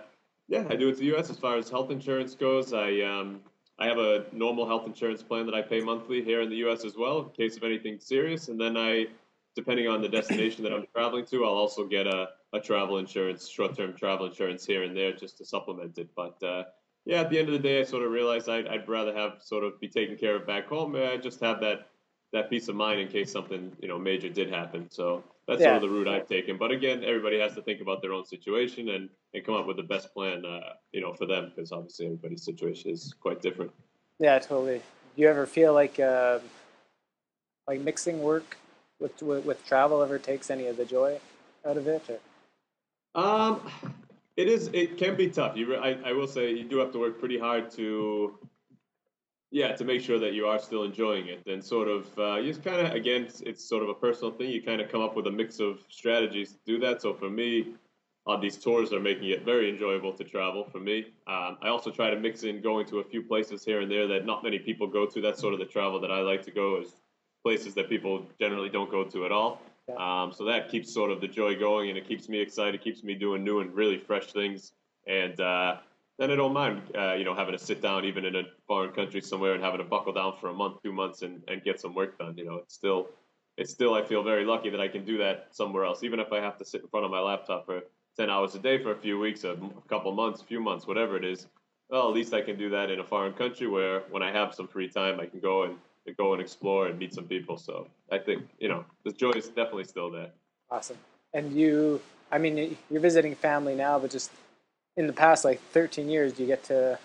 yeah, 0.49 0.65
I 0.71 0.77
do 0.77 0.89
it 0.89 0.93
to 0.93 0.99
the 0.99 1.07
U.S. 1.07 1.31
As 1.31 1.39
far 1.39 1.57
as 1.57 1.69
health 1.69 1.91
insurance 1.91 2.35
goes, 2.35 2.73
I 2.73 3.01
um, 3.01 3.41
I 3.79 3.87
have 3.87 3.99
a 3.99 4.25
normal 4.33 4.67
health 4.67 4.87
insurance 4.87 5.23
plan 5.23 5.45
that 5.47 5.55
I 5.55 5.63
pay 5.63 5.81
monthly 5.81 6.23
here 6.23 6.41
in 6.41 6.49
the 6.49 6.57
U.S. 6.57 6.85
as 6.85 6.97
well, 6.97 7.19
in 7.21 7.31
case 7.31 7.57
of 7.57 7.63
anything 7.63 7.99
serious. 8.01 8.49
And 8.49 8.59
then 8.59 8.77
I, 8.77 9.07
depending 9.55 9.87
on 9.87 10.01
the 10.01 10.09
destination 10.09 10.65
that 10.65 10.73
I'm 10.73 10.87
traveling 10.95 11.27
to, 11.27 11.45
I'll 11.45 11.53
also 11.53 11.87
get 11.87 12.07
a, 12.07 12.29
a 12.55 12.61
travel 12.61 12.99
insurance, 12.99 13.49
short-term 13.49 13.95
travel 13.95 14.27
insurance 14.27 14.65
here 14.65 14.85
and 14.85 14.97
there 14.97 15.13
just 15.13 15.37
to 15.39 15.45
supplement 15.45 15.99
it. 15.99 16.09
But 16.17 16.43
uh, 16.43 16.65
yeah, 17.05 17.21
at 17.21 17.31
the 17.31 17.39
end 17.39 17.49
of 17.49 17.53
the 17.53 17.59
day, 17.59 17.81
I 17.81 17.85
sort 17.85 18.05
of 18.05 18.13
realized 18.13 18.49
I'd, 18.49 18.67
I'd 18.67 18.89
rather 18.89 19.15
have 19.15 19.43
sort 19.43 19.63
of 19.63 19.79
be 19.79 19.89
taken 19.89 20.17
care 20.17 20.37
of 20.37 20.47
back 20.47 20.69
home. 20.69 20.97
I 20.97 21.19
just 21.19 21.41
have 21.41 21.61
that 21.61 21.89
that 22.33 22.51
peace 22.51 22.69
of 22.69 22.77
mind 22.77 23.01
in 23.01 23.09
case 23.09 23.33
something 23.33 23.73
you 23.81 23.89
know 23.89 23.99
major 23.99 24.29
did 24.29 24.51
happen. 24.51 24.91
So 24.91 25.25
that's 25.47 25.61
yeah. 25.61 25.67
sort 25.67 25.77
of 25.77 25.83
the 25.83 25.89
route 25.91 26.09
I've 26.09 26.29
taken. 26.29 26.57
But 26.57 26.73
again, 26.73 27.05
everybody 27.05 27.39
has 27.39 27.55
to 27.55 27.63
think 27.63 27.81
about 27.81 28.03
their 28.03 28.13
own 28.13 28.25
situation 28.25 28.89
and, 28.91 29.09
and 29.33 29.45
come 29.45 29.55
up 29.55 29.67
with 29.67 29.77
the 29.77 29.85
best 29.85 30.13
plan, 30.13 30.45
uh, 30.45 30.73
you 30.93 31.01
know, 31.01 31.13
for 31.13 31.27
them 31.27 31.53
because 31.55 31.71
obviously 31.71 32.07
everybody's 32.07 32.45
situation 32.45 32.91
is 32.91 33.15
quite 33.21 33.41
different. 33.41 33.71
Yeah, 34.19 34.39
totally. 34.39 34.79
Do 34.79 35.23
you 35.23 35.29
ever 35.29 35.47
feel 35.47 35.73
like 35.73 36.01
uh, 36.01 36.41
like 37.67 37.81
mixing 37.81 38.21
work 38.21 38.57
with, 38.99 39.21
with, 39.23 39.45
with 39.45 39.65
travel 39.67 40.03
ever 40.03 40.19
takes 40.19 40.51
any 40.51 40.67
of 40.67 40.77
the 40.77 40.85
joy 40.85 41.21
out 41.67 41.77
of 41.77 41.87
it? 41.87 42.03
Or? 42.09 43.23
Um, 43.23 43.71
it 44.37 44.49
is. 44.49 44.69
It 44.73 44.99
can 44.99 45.17
be 45.17 45.29
tough. 45.29 45.57
You, 45.57 45.77
I, 45.77 45.97
I 46.05 46.13
will 46.13 46.27
say, 46.27 46.53
you 46.53 46.65
do 46.65 46.79
have 46.79 46.93
to 46.93 46.99
work 46.99 47.19
pretty 47.19 47.39
hard 47.39 47.71
to 47.73 48.39
yeah, 49.51 49.73
to 49.73 49.85
make 49.85 50.01
sure 50.01 50.19
that 50.19 50.33
you 50.33 50.47
are 50.47 50.59
still 50.59 50.83
enjoying 50.85 51.29
it, 51.29 51.47
and 51.47 51.65
sort 51.65 51.89
of 51.89 52.07
uh, 52.19 52.37
you 52.37 52.53
just 52.53 52.65
kind 52.65 52.87
of 52.87 52.93
again, 52.93 53.25
it's, 53.25 53.41
it's, 53.43 53.65
sort 53.65 53.83
of 53.83 53.89
a 53.89 53.95
personal 53.95 54.33
thing. 54.33 54.51
You 54.51 54.63
kind 54.63 54.81
of 54.81 54.91
come 54.91 55.01
up 55.01 55.17
with 55.17 55.27
a 55.27 55.31
mix 55.31 55.61
of 55.61 55.81
strategies 55.89 56.53
to 56.53 56.59
do 56.67 56.79
that. 56.81 57.01
So 57.03 57.15
for 57.15 57.31
me, 57.31 57.75
on 58.27 58.41
these 58.41 58.57
tours 58.57 58.93
are 58.93 59.01
making 59.01 59.29
it 59.31 59.45
very 59.45 59.71
enjoyable 59.71 60.13
to 60.15 60.25
travel 60.25 60.65
for 60.65 60.81
me. 60.81 61.07
Um, 61.29 61.59
I 61.63 61.69
also 61.69 61.91
try 61.91 62.11
to 62.11 62.19
mix 62.19 62.43
in 62.43 62.61
going 62.61 62.87
to 62.87 62.99
a 62.99 63.05
few 63.05 63.23
places 63.23 63.65
here 63.65 63.81
and 63.81 63.91
there 63.91 64.09
that 64.09 64.27
not 64.27 64.43
many 64.43 64.59
people 64.59 64.89
go 64.89 65.07
to. 65.07 65.21
That's 65.21 65.41
sort 65.41 65.55
of 65.55 65.61
the 65.61 65.67
travel 65.67 66.01
that 66.01 66.11
I 66.11 66.21
like 66.21 66.43
to 66.47 66.51
go 66.51 66.81
is 66.81 66.95
places 67.45 67.75
that 67.75 67.89
people 67.89 68.27
generally 68.41 68.69
don't 68.69 68.91
go 68.91 69.05
to 69.05 69.25
at 69.25 69.31
all. 69.31 69.63
Um, 69.97 70.33
so 70.33 70.45
that 70.45 70.69
keeps 70.69 70.93
sort 70.93 71.13
of 71.13 71.21
the 71.21 71.29
joy 71.29 71.57
going, 71.57 71.91
and 71.91 71.97
it 71.97 72.09
keeps 72.09 72.29
me 72.29 72.41
excited, 72.41 72.83
keeps 72.83 73.05
me 73.05 73.15
doing 73.15 73.45
new 73.45 73.61
and 73.61 73.73
really 73.73 73.99
fresh 73.99 74.33
things. 74.33 74.73
And 75.07 75.41
uh, 75.41 75.77
then 76.19 76.31
I 76.31 76.37
don't 76.37 76.53
mind, 76.53 76.83
uh, 76.97 77.15
you 77.15 77.25
know, 77.25 77.35
having 77.35 77.57
to 77.57 77.63
sit 77.63 77.83
down 77.83 78.05
even 78.05 78.25
in 78.25 78.37
a 78.37 78.43
foreign 78.67 78.93
country 78.93 79.21
somewhere 79.21 79.55
and 79.55 79.63
having 79.63 79.79
to 79.79 79.85
buckle 79.85 80.13
down 80.13 80.35
for 80.41 80.49
a 80.49 80.53
month, 80.53 80.83
two 80.83 80.93
months, 80.93 81.23
and, 81.23 81.43
and 81.49 81.63
get 81.63 81.81
some 81.81 81.95
work 81.95 82.19
done. 82.19 82.37
You 82.37 82.47
know, 82.47 82.57
it's 82.57 82.75
still 82.75 83.09
it's 83.57 83.71
still 83.71 83.95
I 83.95 84.03
feel 84.03 84.23
very 84.23 84.45
lucky 84.45 84.71
that 84.71 84.81
I 84.81 84.89
can 84.89 85.05
do 85.05 85.19
that 85.19 85.49
somewhere 85.51 85.85
else, 85.85 86.03
even 86.03 86.21
if 86.21 86.33
I 86.33 86.41
have 86.41 86.57
to 86.59 86.65
sit 86.65 86.83
in 86.83 86.89
front 86.89 87.05
of 87.05 87.11
my 87.11 87.21
laptop 87.21 87.67
for 87.67 87.83
ten 88.17 88.31
hours 88.31 88.55
a 88.55 88.59
day 88.59 88.83
for 88.83 88.93
a 88.93 88.97
few 88.97 89.19
weeks, 89.19 89.45
a 89.45 89.57
couple 89.89 90.13
months, 90.13 90.41
a 90.41 90.45
few 90.45 90.61
months, 90.61 90.87
whatever 90.87 91.17
it 91.17 91.25
is. 91.25 91.47
Well, 91.91 92.09
at 92.09 92.15
least 92.15 92.35
I 92.35 92.41
can 92.41 92.59
do 92.59 92.71
that 92.71 92.91
in 92.91 92.99
a 92.99 93.05
foreign 93.05 93.35
country 93.35 93.69
where 93.69 94.01
when 94.11 94.23
I 94.23 94.33
have 94.33 94.55
some 94.55 94.67
free 94.67 94.89
time, 94.89 95.21
I 95.21 95.27
can 95.27 95.41
go 95.41 95.65
and 95.65 95.77
go 96.17 96.33
and 96.33 96.41
explore 96.41 96.87
and 96.87 96.99
meet 96.99 97.13
some 97.13 97.25
people. 97.25 97.59
So 97.59 97.89
I 98.11 98.19
think 98.19 98.49
you 98.59 98.69
know 98.69 98.85
the 99.05 99.13
joy 99.13 99.33
is 99.33 99.49
definitely 99.49 99.85
still 99.85 100.11
there. 100.11 100.31
Awesome. 100.71 100.99
And 101.35 101.53
you, 101.53 102.01
I 102.33 102.39
mean, 102.39 102.77
you're 102.91 103.01
visiting 103.01 103.35
family 103.35 103.75
now, 103.75 103.99
but 103.99 104.11
just 104.11 104.31
in 104.97 105.07
the 105.07 105.13
past 105.13 105.45
like 105.45 105.61
13 105.73 106.09
years, 106.09 106.33
do 106.33 106.43
you 106.43 106.49
get 106.49 106.65
to, 106.65 106.99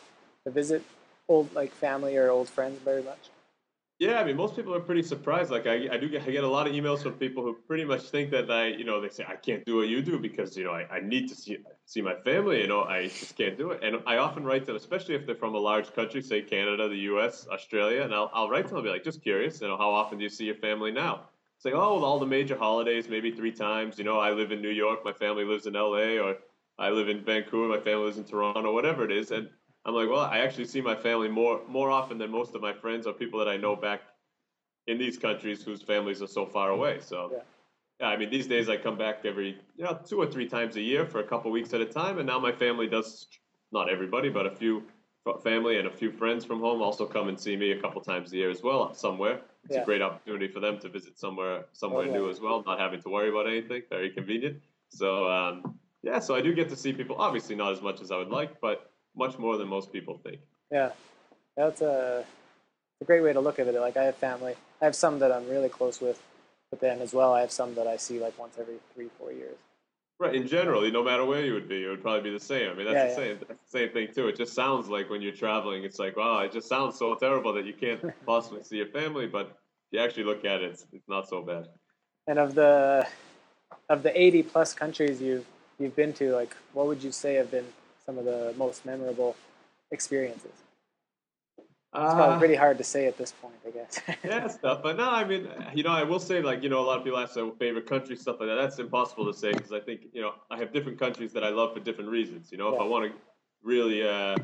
visit 0.48 0.82
old 1.28 1.54
like 1.54 1.72
family 1.72 2.18
or 2.18 2.32
old 2.32 2.50
friends 2.50 2.80
very 2.84 3.04
much? 3.04 3.30
Yeah, 4.00 4.20
I 4.20 4.24
mean, 4.24 4.36
most 4.36 4.56
people 4.56 4.74
are 4.74 4.80
pretty 4.80 5.04
surprised. 5.04 5.52
Like, 5.52 5.68
I, 5.68 5.88
I 5.92 5.98
do 5.98 6.10
get, 6.10 6.24
I 6.24 6.32
get 6.32 6.44
a 6.44 6.48
lot 6.48 6.66
of 6.66 6.74
emails 6.74 7.04
from 7.04 7.14
people 7.14 7.44
who 7.44 7.54
pretty 7.68 7.86
much 7.86 8.10
think 8.10 8.32
that 8.32 8.50
I, 8.50 8.70
you 8.70 8.84
know, 8.84 9.00
they 9.00 9.10
say 9.10 9.24
I 9.30 9.36
can't 9.36 9.64
do 9.64 9.76
what 9.76 9.88
you 9.90 10.02
do 10.02 10.18
because 10.18 10.58
you 10.58 10.64
know 10.64 10.72
I, 10.72 10.88
I 10.92 11.00
need 11.02 11.30
to 11.30 11.36
see 11.36 11.60
see 11.86 12.02
my 12.02 12.16
family. 12.16 12.62
You 12.62 12.68
know, 12.68 12.82
I 12.86 13.04
just 13.04 13.38
can't 13.38 13.56
do 13.56 13.70
it. 13.70 13.84
And 13.84 13.98
I 14.08 14.18
often 14.18 14.44
write 14.44 14.66
them, 14.66 14.76
especially 14.76 15.14
if 15.14 15.28
they're 15.28 15.36
from 15.36 15.54
a 15.54 15.60
large 15.60 15.94
country, 15.94 16.24
say 16.24 16.42
Canada, 16.42 16.90
the 16.90 16.98
U.S., 17.14 17.48
Australia, 17.52 18.02
and 18.02 18.12
I'll 18.12 18.32
I'll 18.34 18.50
write 18.50 18.64
to 18.64 18.70
them, 18.70 18.78
I'll 18.78 18.84
be 18.84 18.90
like, 18.90 19.04
just 19.04 19.22
curious, 19.22 19.62
you 19.62 19.68
know, 19.68 19.78
how 19.78 19.92
often 19.92 20.18
do 20.18 20.24
you 20.24 20.30
see 20.32 20.46
your 20.46 20.56
family 20.56 20.92
now? 20.92 21.28
It's 21.58 21.66
like, 21.66 21.76
oh, 21.76 22.04
all 22.04 22.18
the 22.18 22.26
major 22.26 22.58
holidays, 22.58 23.08
maybe 23.08 23.30
three 23.30 23.52
times. 23.52 24.00
You 24.00 24.04
know, 24.04 24.18
I 24.18 24.32
live 24.32 24.52
in 24.52 24.64
New 24.64 24.70
York, 24.70 25.06
my 25.06 25.14
family 25.14 25.46
lives 25.46 25.68
in 25.68 25.76
L.A., 25.76 26.18
or 26.18 26.38
I 26.82 26.90
live 26.90 27.10
in 27.10 27.24
Vancouver, 27.24 27.68
my 27.68 27.80
family 27.80 28.06
lives 28.06 28.18
in 28.18 28.24
Toronto, 28.24 28.74
whatever 28.74 29.06
it 29.06 29.12
is, 29.12 29.30
and 29.32 29.48
I'm 29.86 29.94
like, 29.94 30.10
well, 30.10 30.22
I 30.22 30.40
actually 30.40 30.66
see 30.66 30.82
my 30.82 30.96
family 30.96 31.30
more 31.30 31.62
more 31.68 31.92
often 31.92 32.18
than 32.18 32.32
most 32.32 32.56
of 32.56 32.62
my 32.62 32.74
friends 32.74 33.08
or 33.08 33.14
people 33.14 33.40
that 33.40 33.48
I 33.48 33.58
know 33.58 33.76
back 33.76 34.02
in 34.88 34.98
these 34.98 35.18
countries 35.18 35.64
whose 35.64 35.82
families 35.82 36.22
are 36.22 36.28
so 36.28 36.46
far 36.46 36.70
away. 36.72 37.00
So, 37.00 37.30
yeah. 37.32 37.40
yeah. 38.00 38.08
I 38.08 38.18
mean, 38.18 38.30
these 38.30 38.48
days 38.48 38.68
I 38.68 38.78
come 38.78 38.98
back 38.98 39.26
every 39.26 39.60
you 39.78 39.84
know 39.84 40.00
two 40.04 40.20
or 40.20 40.28
three 40.28 40.48
times 40.48 40.76
a 40.76 40.82
year 40.82 41.06
for 41.06 41.20
a 41.20 41.24
couple 41.24 41.52
weeks 41.52 41.74
at 41.74 41.82
a 41.82 41.86
time, 41.86 42.18
and 42.18 42.28
now 42.28 42.40
my 42.40 42.52
family 42.52 42.88
does 42.88 43.28
not 43.72 43.90
everybody, 43.90 44.30
but 44.30 44.46
a 44.46 44.52
few 44.52 44.84
family 45.44 45.78
and 45.78 45.88
a 45.88 45.92
few 45.92 46.12
friends 46.12 46.44
from 46.44 46.60
home 46.60 46.82
also 46.82 47.06
come 47.06 47.28
and 47.28 47.40
see 47.40 47.56
me 47.56 47.72
a 47.72 47.80
couple 47.80 48.02
times 48.02 48.34
a 48.34 48.38
year 48.38 48.50
as 48.50 48.64
well 48.64 48.94
somewhere. 48.94 49.42
It's 49.66 49.76
yeah. 49.76 49.84
a 49.84 49.86
great 49.86 50.02
opportunity 50.02 50.48
for 50.48 50.60
them 50.60 50.80
to 50.80 50.90
visit 50.90 51.20
somewhere 51.20 51.66
somewhere 51.74 52.06
oh, 52.06 52.12
yeah. 52.12 52.18
new 52.18 52.30
as 52.30 52.40
well, 52.42 52.64
not 52.66 52.80
having 52.80 53.02
to 53.02 53.10
worry 53.10 53.30
about 53.30 53.48
anything. 53.48 53.84
Very 53.90 54.10
convenient. 54.10 54.58
So 54.90 55.28
um, 55.30 55.80
yeah, 56.04 56.20
so 56.20 56.36
I 56.36 56.42
do 56.42 56.54
get 56.54 56.70
to 56.70 56.76
see 56.76 56.94
people. 56.94 57.16
Obviously, 57.18 57.56
not 57.56 57.72
as 57.72 57.82
much 57.82 58.02
as 58.02 58.12
I 58.12 58.18
would 58.18 58.30
like, 58.30 58.60
but 58.62 58.92
much 59.16 59.38
more 59.38 59.58
than 59.58 59.68
most 59.68 59.92
people 59.92 60.20
think. 60.24 60.42
Yeah, 60.72 60.92
that's 61.56 61.82
a, 61.82 62.26
a 63.02 63.06
great 63.06 63.22
way 63.22 63.34
to 63.34 63.40
look 63.40 63.60
at 63.60 63.68
it. 63.68 63.80
Like 63.80 63.98
I 63.98 64.04
have 64.04 64.16
family 64.16 64.56
I 64.82 64.86
have 64.86 64.96
some 64.96 65.20
that 65.20 65.32
I'm 65.32 65.48
really 65.48 65.70
close 65.70 66.02
with, 66.02 66.22
but 66.72 66.80
then 66.80 67.02
as 67.02 67.14
well, 67.14 67.34
I 67.34 67.42
have 67.42 67.52
some 67.52 67.76
that 67.76 67.88
I 67.88 67.98
see 67.98 68.20
like 68.20 68.38
once 68.40 68.56
every 68.60 68.78
three, 68.96 69.10
four 69.20 69.32
years. 69.32 69.58
Right. 70.20 70.36
In 70.36 70.48
general, 70.48 70.90
no 70.92 71.04
matter 71.04 71.26
where 71.26 71.44
you 71.44 71.54
would 71.54 71.68
be, 71.68 71.84
it 71.84 71.90
would 71.90 72.02
probably 72.02 72.22
be 72.22 72.32
the 72.32 72.44
same. 72.44 72.70
I 72.70 72.74
mean, 72.76 72.86
that's 72.86 72.96
yeah, 72.96 73.04
the 73.04 73.10
yeah. 73.10 73.16
same 73.16 73.40
that's 73.48 73.72
the 73.72 73.80
same 73.80 73.90
thing 73.90 74.08
too. 74.14 74.28
It 74.28 74.38
just 74.38 74.54
sounds 74.54 74.88
like 74.88 75.10
when 75.10 75.22
you're 75.22 75.34
traveling, 75.34 75.84
it's 75.84 76.00
like, 76.00 76.18
wow, 76.18 76.40
it 76.40 76.52
just 76.52 76.68
sounds 76.68 76.98
so 76.98 77.16
terrible 77.16 77.54
that 77.54 77.66
you 77.66 77.74
can't 77.74 78.02
possibly 78.26 78.64
see 78.64 78.78
your 78.78 78.88
family. 78.88 79.28
But 79.28 79.48
if 79.48 79.54
you 79.92 80.00
actually 80.00 80.26
look 80.26 80.46
at 80.46 80.62
it, 80.62 80.72
it's, 80.72 80.86
it's 80.92 81.08
not 81.08 81.28
so 81.28 81.42
bad. 81.42 81.68
And 82.28 82.38
of 82.38 82.56
the 82.56 83.08
of 83.90 84.04
the 84.04 84.20
80 84.20 84.44
plus 84.44 84.74
countries 84.74 85.22
you've 85.22 85.46
you've 85.82 85.96
been 85.96 86.14
to, 86.14 86.34
like, 86.34 86.56
what 86.74 86.88
would 86.88 87.04
you 87.04 87.12
say 87.12 87.36
have 87.36 87.52
been 87.52 87.66
some 88.06 88.18
of 88.18 88.26
the 88.26 88.54
most 88.58 88.86
memorable 88.86 89.36
experiences? 89.92 90.52
It's 91.94 92.14
probably 92.14 92.36
uh, 92.36 92.40
pretty 92.40 92.56
hard 92.56 92.78
to 92.78 92.86
say 92.86 93.06
at 93.08 93.18
this 93.18 93.34
point, 93.34 93.56
I 93.68 93.72
guess. 93.72 94.00
yeah, 94.24 94.48
stuff. 94.48 94.82
But 94.82 94.96
no, 94.96 95.10
I 95.10 95.26
mean, 95.26 95.50
you 95.74 95.84
know, 95.84 95.90
I 95.90 96.04
will 96.04 96.22
say, 96.22 96.42
like, 96.42 96.64
you 96.64 96.70
know, 96.70 96.80
a 96.80 96.88
lot 96.88 96.98
of 97.00 97.04
people 97.04 97.20
ask 97.20 97.34
their 97.34 97.52
favorite 97.60 97.86
country, 97.86 98.16
stuff 98.16 98.38
like 98.40 98.48
that. 98.48 98.56
That's 98.56 98.80
impossible 98.80 99.26
to 99.26 99.38
say 99.38 99.52
because 99.52 99.74
I 99.74 99.82
think, 99.82 100.04
you 100.14 100.22
know, 100.22 100.36
I 100.50 100.58
have 100.58 100.72
different 100.72 100.98
countries 100.98 101.34
that 101.34 101.44
I 101.44 101.50
love 101.50 101.74
for 101.74 101.82
different 101.82 102.10
reasons. 102.10 102.50
You 102.50 102.60
know, 102.60 102.70
yeah. 102.70 102.76
if 102.76 102.82
I 102.82 102.86
want 102.86 103.12
to 103.12 103.18
really 103.62 104.08
uh, 104.08 104.38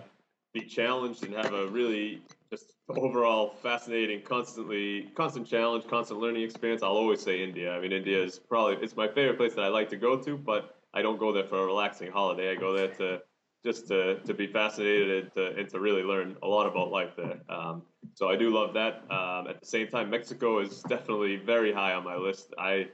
be 0.53 0.61
challenged 0.61 1.23
and 1.23 1.33
have 1.35 1.53
a 1.53 1.67
really 1.67 2.21
just 2.49 2.73
overall 2.89 3.55
fascinating, 3.63 4.23
constantly, 4.23 5.09
constant 5.15 5.47
challenge, 5.47 5.87
constant 5.87 6.19
learning 6.19 6.43
experience, 6.43 6.83
I'll 6.83 6.91
always 6.91 7.21
say 7.21 7.41
India. 7.41 7.73
I 7.73 7.79
mean, 7.79 7.93
India 7.93 8.21
is 8.21 8.39
probably, 8.39 8.75
it's 8.83 8.97
my 8.97 9.07
favorite 9.07 9.37
place 9.37 9.53
that 9.55 9.63
I 9.63 9.69
like 9.69 9.89
to 9.91 9.97
go 9.97 10.17
to, 10.17 10.37
but 10.37 10.76
I 10.93 11.01
don't 11.01 11.19
go 11.19 11.31
there 11.31 11.45
for 11.45 11.59
a 11.59 11.65
relaxing 11.65 12.11
holiday. 12.11 12.51
I 12.51 12.55
go 12.55 12.75
there 12.75 12.93
to 12.95 13.21
just 13.63 13.87
to, 13.87 14.19
to 14.19 14.33
be 14.33 14.47
fascinated 14.47 15.23
and 15.23 15.33
to, 15.33 15.59
and 15.59 15.69
to 15.69 15.79
really 15.79 16.03
learn 16.03 16.37
a 16.43 16.47
lot 16.47 16.67
about 16.67 16.89
life 16.89 17.15
there. 17.17 17.39
Um, 17.49 17.81
so 18.13 18.29
I 18.29 18.35
do 18.35 18.49
love 18.49 18.73
that. 18.75 19.03
Um, 19.11 19.47
at 19.47 19.59
the 19.59 19.65
same 19.65 19.87
time, 19.87 20.09
Mexico 20.09 20.59
is 20.59 20.81
definitely 20.83 21.35
very 21.37 21.73
high 21.73 21.93
on 21.93 22.03
my 22.03 22.15
list. 22.15 22.53
I 22.57 22.87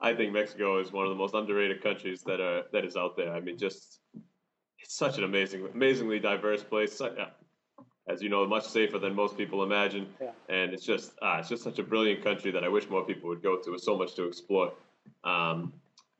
I 0.00 0.14
think 0.14 0.32
Mexico 0.32 0.78
is 0.78 0.92
one 0.92 1.04
of 1.04 1.10
the 1.10 1.16
most 1.16 1.34
underrated 1.34 1.82
countries 1.82 2.22
that 2.22 2.40
are 2.40 2.64
that 2.72 2.84
is 2.84 2.96
out 2.96 3.16
there. 3.16 3.32
I 3.32 3.40
mean, 3.40 3.58
just 3.58 4.00
it's 4.78 4.96
such 4.96 5.18
an 5.18 5.24
amazing, 5.24 5.68
amazingly 5.74 6.18
diverse 6.18 6.62
place. 6.62 7.00
As 8.08 8.22
you 8.22 8.28
know, 8.28 8.46
much 8.46 8.66
safer 8.66 8.98
than 8.98 9.14
most 9.14 9.36
people 9.36 9.62
imagine, 9.62 10.08
yeah. 10.20 10.30
and 10.48 10.72
it's 10.72 10.84
just 10.84 11.12
ah, 11.22 11.38
it's 11.38 11.48
just 11.48 11.62
such 11.62 11.78
a 11.78 11.82
brilliant 11.82 12.24
country 12.24 12.50
that 12.50 12.64
I 12.64 12.68
wish 12.68 12.88
more 12.88 13.04
people 13.04 13.28
would 13.28 13.42
go 13.42 13.56
to. 13.56 13.70
There's 13.70 13.84
so 13.84 13.96
much 13.96 14.14
to 14.16 14.24
explore. 14.24 14.72
Um, 15.22 15.72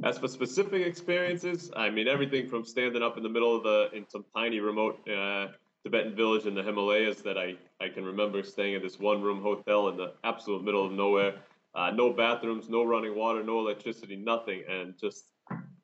as 0.05 0.19
for 0.19 0.29
specific 0.29 0.87
experiences, 0.87 1.71
I 1.77 1.91
mean 1.91 2.09
everything 2.09 2.49
from 2.49 2.65
standing 2.65 3.03
up 3.03 3.17
in 3.17 3.23
the 3.23 3.29
middle 3.29 3.57
of 3.57 3.63
the 3.63 3.91
in 3.97 4.09
some 4.09 4.25
tiny 4.35 4.61
remote 4.61 5.07
uh, 5.09 5.49
Tibetan 5.85 6.15
village 6.15 6.47
in 6.47 6.55
the 6.55 6.63
Himalayas 6.63 7.23
that 7.23 7.39
I, 7.39 7.55
I 7.81 7.89
can 7.89 8.05
remember 8.05 8.43
staying 8.43 8.75
in 8.75 8.83
this 8.83 8.99
one 8.99 9.23
room 9.23 9.43
hotel 9.43 9.89
in 9.89 9.97
the 9.97 10.13
absolute 10.25 10.63
middle 10.63 10.85
of 10.85 10.93
nowhere. 10.93 11.35
Uh, 11.75 11.91
no 11.91 12.13
bathrooms, 12.13 12.69
no 12.69 12.85
running 12.85 13.15
water, 13.15 13.43
no 13.43 13.61
electricity, 13.61 14.17
nothing, 14.17 14.65
and 14.69 14.99
just 14.99 15.27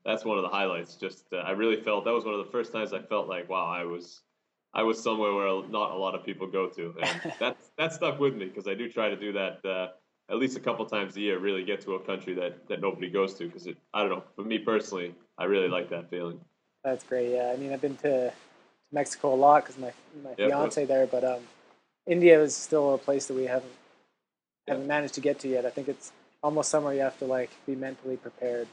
that's 0.04 0.24
one 0.24 0.36
of 0.36 0.42
the 0.42 0.48
highlights. 0.48 0.96
Just 0.96 1.24
uh, 1.32 1.36
I 1.38 1.52
really 1.52 1.80
felt 1.80 2.04
that 2.04 2.12
was 2.12 2.24
one 2.24 2.34
of 2.34 2.44
the 2.44 2.50
first 2.50 2.72
times 2.72 2.92
I 2.92 3.00
felt 3.00 3.28
like 3.28 3.48
wow 3.48 3.66
I 3.66 3.84
was 3.84 4.22
I 4.74 4.82
was 4.82 5.02
somewhere 5.02 5.34
where 5.34 5.68
not 5.68 5.92
a 5.92 5.96
lot 5.96 6.14
of 6.14 6.24
people 6.24 6.46
go 6.46 6.68
to, 6.68 6.94
and 7.00 7.32
that 7.40 7.56
that 7.78 7.92
stuck 7.92 8.18
with 8.18 8.34
me 8.34 8.46
because 8.46 8.66
I 8.66 8.74
do 8.74 8.90
try 8.90 9.08
to 9.08 9.16
do 9.16 9.32
that 9.32 9.64
uh, 9.64 9.88
at 10.30 10.36
least 10.38 10.56
a 10.56 10.60
couple 10.60 10.84
times 10.86 11.16
a 11.16 11.20
year 11.20 11.38
really 11.38 11.64
get 11.64 11.80
to 11.82 11.94
a 11.94 12.00
country 12.00 12.34
that, 12.34 12.66
that 12.68 12.80
nobody 12.80 13.08
goes 13.08 13.34
to 13.34 13.46
because 13.46 13.66
it 13.66 13.76
I 13.94 14.02
don't 14.02 14.10
know 14.10 14.24
for 14.34 14.42
me 14.44 14.58
personally 14.58 15.14
I 15.38 15.44
really 15.44 15.68
like 15.68 15.90
that 15.90 16.10
feeling. 16.10 16.40
That's 16.84 17.04
great. 17.04 17.32
Yeah, 17.32 17.52
I 17.52 17.56
mean 17.56 17.72
I've 17.72 17.80
been 17.80 17.96
to 17.98 18.32
Mexico 18.92 19.34
a 19.34 19.36
lot 19.36 19.64
because 19.64 19.78
my 19.78 19.92
my 20.22 20.30
yep, 20.36 20.48
fiance 20.48 20.84
there, 20.84 21.06
but 21.06 21.24
um, 21.24 21.42
India 22.06 22.40
is 22.40 22.56
still 22.56 22.94
a 22.94 22.98
place 22.98 23.26
that 23.26 23.34
we 23.34 23.44
haven't 23.44 23.72
yep. 24.66 24.76
haven't 24.76 24.86
managed 24.86 25.14
to 25.14 25.20
get 25.20 25.38
to 25.40 25.48
yet. 25.48 25.66
I 25.66 25.70
think 25.70 25.88
it's 25.88 26.12
almost 26.42 26.70
somewhere 26.70 26.94
you 26.94 27.00
have 27.00 27.18
to 27.18 27.24
like 27.24 27.50
be 27.66 27.74
mentally 27.74 28.16
prepared. 28.16 28.68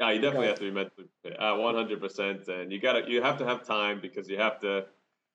Yeah, 0.00 0.12
you 0.12 0.20
definitely 0.20 0.46
have 0.48 0.58
to 0.58 0.64
be 0.64 0.70
mentally 0.70 1.06
prepared. 1.22 1.58
One 1.58 1.74
hundred 1.74 2.00
percent, 2.00 2.48
and 2.48 2.72
you 2.72 2.80
gotta 2.80 3.08
you 3.08 3.22
have 3.22 3.38
to 3.38 3.44
have 3.44 3.66
time 3.66 4.00
because 4.00 4.28
you 4.28 4.38
have 4.38 4.60
to 4.60 4.86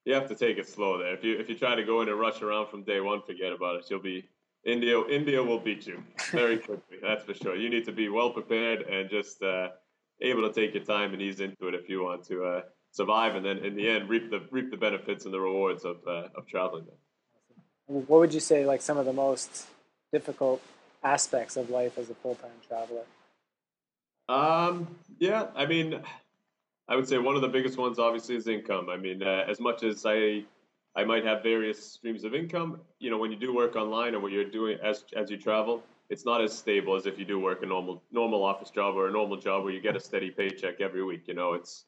you 0.06 0.14
have 0.14 0.28
to 0.28 0.36
take 0.36 0.58
it 0.58 0.68
slow 0.68 0.98
there. 0.98 1.14
If 1.14 1.24
you 1.24 1.38
if 1.38 1.50
you 1.50 1.56
try 1.56 1.76
to 1.76 1.84
go 1.84 2.02
in 2.02 2.10
and 2.10 2.20
rush 2.20 2.42
around 2.42 2.68
from 2.68 2.84
day 2.84 3.00
one, 3.00 3.22
forget 3.22 3.52
about 3.52 3.78
it. 3.78 3.86
You'll 3.90 4.00
be 4.02 4.30
India, 4.66 5.02
India 5.10 5.44
will 5.44 5.60
beat 5.60 5.86
you 5.86 6.04
very 6.32 6.58
quickly. 6.58 6.98
that's 7.02 7.24
for 7.26 7.34
sure. 7.34 7.56
You 7.56 7.70
need 7.70 7.86
to 7.86 7.92
be 7.92 8.10
well 8.10 8.32
prepared 8.32 8.84
and 8.84 9.10
just 9.10 9.44
uh, 9.44 9.70
able 10.22 10.50
to 10.50 10.54
take 10.54 10.74
your 10.74 10.84
time 10.84 11.14
and 11.14 11.22
ease 11.22 11.42
into 11.42 11.68
it 11.68 11.76
if 11.76 11.90
you 11.90 12.04
want 12.04 12.26
to 12.26 12.46
uh, 12.46 12.62
survive, 12.92 13.36
and 13.36 13.46
then 13.46 13.58
in 13.60 13.76
the 13.76 13.90
end 13.90 14.10
reap 14.10 14.30
the 14.30 14.42
reap 14.52 14.72
the 14.72 14.78
benefits 14.78 15.26
and 15.26 15.34
the 15.34 15.40
rewards 15.40 15.84
of 15.84 15.98
uh, 16.08 16.28
of 16.36 16.48
traveling. 16.48 16.86
What 17.88 18.20
would 18.20 18.34
you 18.34 18.40
say, 18.40 18.66
like 18.66 18.82
some 18.82 18.98
of 18.98 19.06
the 19.06 19.14
most 19.14 19.68
difficult 20.14 20.62
aspects 21.04 21.58
of 21.58 21.70
life 21.70 21.98
as 21.98 22.10
a 22.10 22.16
full 22.16 22.36
time 22.36 22.52
traveler? 22.68 23.04
Um, 24.30 24.96
yeah, 25.20 25.48
I 25.54 25.66
mean, 25.66 26.02
I 26.88 26.96
would 26.96 27.08
say 27.08 27.18
one 27.18 27.36
of 27.36 27.42
the 27.42 27.50
biggest 27.50 27.78
ones 27.78 28.00
obviously 28.00 28.36
is 28.36 28.48
income. 28.48 28.90
I 28.90 28.96
mean, 28.96 29.22
uh, 29.22 29.44
as 29.50 29.60
much 29.60 29.84
as 29.84 30.06
I 30.06 30.46
I 30.96 31.04
might 31.04 31.26
have 31.26 31.42
various 31.42 31.94
streams 31.94 32.24
of 32.24 32.36
income. 32.36 32.80
You 33.00 33.10
know, 33.10 33.18
when 33.18 33.32
you 33.32 33.38
do 33.38 33.54
work 33.54 33.76
online 33.76 34.14
or 34.16 34.20
what 34.20 34.32
you're 34.32 34.50
doing 34.50 34.78
as 34.84 35.06
as 35.16 35.30
you 35.32 35.38
travel, 35.38 35.84
it's 36.10 36.26
not 36.26 36.42
as 36.42 36.56
stable 36.56 36.96
as 36.96 37.06
if 37.06 37.18
you 37.18 37.26
do 37.26 37.40
work 37.40 37.64
a 37.64 37.66
normal 37.66 38.04
normal 38.12 38.44
office 38.44 38.70
job 38.70 38.96
or 38.96 39.08
a 39.08 39.12
normal 39.12 39.38
job 39.38 39.64
where 39.64 39.74
you 39.74 39.82
get 39.82 39.96
a 39.96 40.00
steady 40.00 40.30
paycheck 40.30 40.82
every 40.82 41.04
week. 41.04 41.28
You 41.28 41.34
know, 41.34 41.54
it's 41.54 41.86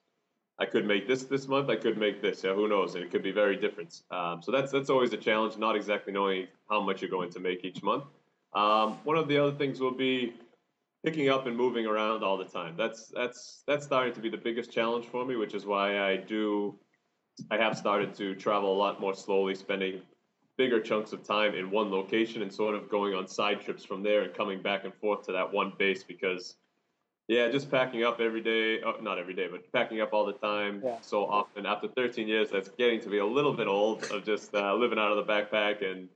I 0.58 0.66
could 0.66 0.86
make 0.86 1.08
this 1.08 1.24
this 1.24 1.48
month. 1.48 1.70
I 1.70 1.76
could 1.76 1.98
make 1.98 2.22
this. 2.22 2.44
Yeah, 2.44 2.54
who 2.54 2.68
knows? 2.68 2.96
And 2.96 3.04
it 3.04 3.12
could 3.12 3.24
be 3.24 3.32
very 3.32 3.58
different. 3.58 4.02
Um, 4.10 4.42
so 4.42 4.52
that's 4.52 4.72
that's 4.72 4.90
always 4.90 5.14
a 5.14 5.18
challenge. 5.18 5.58
Not 5.58 5.76
exactly 5.76 6.14
knowing 6.14 6.48
how 6.70 6.82
much 6.82 7.02
you're 7.02 7.12
going 7.12 7.32
to 7.32 7.40
make 7.40 7.64
each 7.64 7.84
month. 7.84 8.06
Um, 8.54 8.98
one 9.04 9.18
of 9.18 9.28
the 9.28 9.38
other 9.38 9.52
things 9.52 9.80
will 9.80 9.94
be 9.94 10.34
picking 11.06 11.30
up 11.30 11.46
and 11.46 11.56
moving 11.56 11.86
around 11.86 12.24
all 12.24 12.38
the 12.38 12.46
time. 12.46 12.76
That's 12.78 13.08
that's 13.08 13.64
that's 13.68 13.86
starting 13.86 14.14
to 14.14 14.22
be 14.22 14.30
the 14.30 14.38
biggest 14.38 14.72
challenge 14.72 15.06
for 15.08 15.26
me, 15.26 15.36
which 15.36 15.54
is 15.54 15.66
why 15.66 16.00
I 16.00 16.18
do 16.18 16.80
I 17.52 17.58
have 17.58 17.78
started 17.78 18.16
to 18.16 18.36
travel 18.36 18.74
a 18.74 18.78
lot 18.78 19.00
more 19.00 19.14
slowly, 19.14 19.56
spending 19.56 20.02
bigger 20.58 20.80
chunks 20.80 21.14
of 21.14 21.24
time 21.24 21.54
in 21.54 21.70
one 21.70 21.92
location 21.92 22.42
and 22.42 22.52
sort 22.52 22.76
of 22.76 22.90
going 22.90 23.14
on 23.14 23.28
side 23.28 23.62
trips 23.62 23.84
from 23.84 24.04
there 24.04 24.22
and 24.22 24.34
coming 24.34 24.62
back 24.62 24.86
and 24.86 24.94
forth 24.96 25.26
to 25.26 25.32
that 25.32 25.52
one 25.52 25.74
base 25.78 26.04
because 26.04 26.56
yeah 27.28 27.50
just 27.50 27.70
packing 27.70 28.04
up 28.04 28.22
every 28.22 28.42
day 28.42 28.82
oh, 28.84 28.96
not 29.02 29.18
every 29.18 29.34
day 29.34 29.48
but 29.52 29.70
packing 29.74 30.00
up 30.00 30.14
all 30.14 30.26
the 30.26 30.34
time 30.34 30.82
yeah. 30.84 30.96
so 31.02 31.26
often 31.26 31.66
after 31.66 31.88
13 31.90 32.28
years 32.28 32.50
that's 32.50 32.70
getting 32.70 33.02
to 33.02 33.10
be 33.10 33.18
a 33.18 33.26
little 33.26 33.54
bit 33.54 33.68
old 33.68 34.04
of 34.12 34.24
just 34.24 34.54
uh, 34.56 34.74
living 34.76 35.00
out 35.00 35.12
of 35.12 35.26
the 35.26 35.34
backpack 35.34 35.84
and 35.84 36.08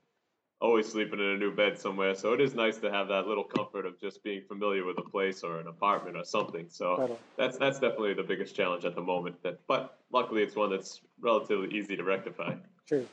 always 0.61 0.91
sleeping 0.91 1.19
in 1.19 1.25
a 1.25 1.37
new 1.37 1.51
bed 1.51 1.79
somewhere. 1.79 2.13
So 2.15 2.33
it 2.33 2.41
is 2.41 2.53
nice 2.53 2.77
to 2.77 2.91
have 2.91 3.07
that 3.07 3.27
little 3.27 3.43
comfort 3.43 3.85
of 3.85 3.99
just 3.99 4.23
being 4.23 4.41
familiar 4.47 4.85
with 4.85 4.97
a 4.97 5.09
place 5.09 5.43
or 5.43 5.59
an 5.59 5.67
apartment 5.67 6.17
or 6.17 6.25
something. 6.25 6.67
So 6.69 7.17
that's 7.37 7.57
that's 7.57 7.79
definitely 7.79 8.13
the 8.13 8.23
biggest 8.23 8.55
challenge 8.55 8.85
at 8.85 8.95
the 8.95 9.01
moment. 9.01 9.41
That, 9.43 9.59
but 9.67 9.97
luckily, 10.11 10.43
it's 10.43 10.55
one 10.55 10.69
that's 10.69 11.01
relatively 11.19 11.77
easy 11.77 11.95
to 11.95 12.03
rectify. 12.03 12.55
True. 12.87 13.07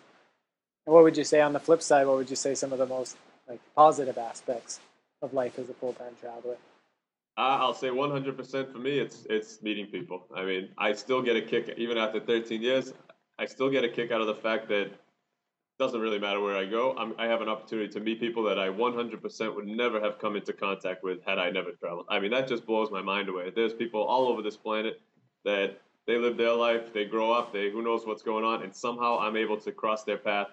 And 0.87 0.95
what 0.95 1.05
would 1.05 1.17
you 1.17 1.25
say 1.25 1.41
on 1.41 1.53
the 1.53 1.61
flip 1.61 1.83
side? 1.83 2.07
What 2.07 2.17
would 2.17 2.31
you 2.31 2.37
say 2.37 2.55
some 2.55 2.73
of 2.73 2.79
the 2.79 2.87
most 2.87 3.17
like 3.49 3.61
positive 3.75 4.19
aspects 4.19 4.81
of 5.23 5.33
life 5.33 5.59
as 5.59 5.69
a 5.69 5.75
full 5.75 5.93
time 5.93 6.15
traveler? 6.21 6.57
Uh, 7.39 7.59
I'll 7.61 7.75
say 7.75 7.89
100% 7.89 8.73
for 8.73 8.79
me, 8.79 8.99
it's 8.99 9.27
it's 9.29 9.63
meeting 9.63 9.87
people. 9.87 10.27
I 10.35 10.45
mean, 10.45 10.71
I 10.79 10.95
still 10.95 11.21
get 11.21 11.37
a 11.37 11.43
kick, 11.43 11.75
even 11.77 11.99
after 11.99 12.19
13 12.19 12.63
years, 12.63 12.95
I 13.39 13.45
still 13.45 13.69
get 13.69 13.85
a 13.85 13.91
kick 13.91 14.11
out 14.11 14.23
of 14.23 14.27
the 14.27 14.35
fact 14.35 14.69
that 14.69 14.91
doesn't 15.79 16.01
really 16.01 16.19
matter 16.19 16.41
where 16.41 16.57
I 16.57 16.65
go. 16.65 16.95
I'm, 16.97 17.15
I 17.19 17.27
have 17.27 17.43
an 17.43 17.49
opportunity 17.49 17.89
to 17.93 18.01
meet 18.01 18.19
people 18.19 18.43
that 18.45 18.59
I 18.59 18.69
100% 18.69 19.55
would 19.55 19.67
never 19.67 20.01
have 20.01 20.19
come 20.19 20.37
into 20.37 20.53
contact 20.53 21.05
with 21.05 21.19
had 21.27 21.39
I 21.39 21.51
never 21.51 21.73
traveled. 21.73 22.07
I 22.09 22.19
mean, 22.19 22.31
that 22.31 22.49
just 22.49 22.65
blows 22.65 22.91
my 22.91 23.03
mind 23.03 23.29
away. 23.29 23.53
There's 23.55 23.75
people 23.75 24.03
all 24.03 24.29
over 24.29 24.41
this 24.41 24.57
planet 24.57 25.01
that 25.45 25.79
they 26.07 26.17
live 26.19 26.37
their 26.37 26.55
life, 26.55 26.93
they 26.93 27.05
grow 27.05 27.33
up, 27.33 27.53
they 27.53 27.71
who 27.71 27.83
knows 27.83 28.07
what's 28.07 28.23
going 28.23 28.45
on, 28.45 28.63
and 28.63 28.75
somehow 28.75 29.19
I'm 29.19 29.37
able 29.37 29.57
to 29.59 29.73
cross 29.73 30.05
their 30.05 30.17
path 30.17 30.49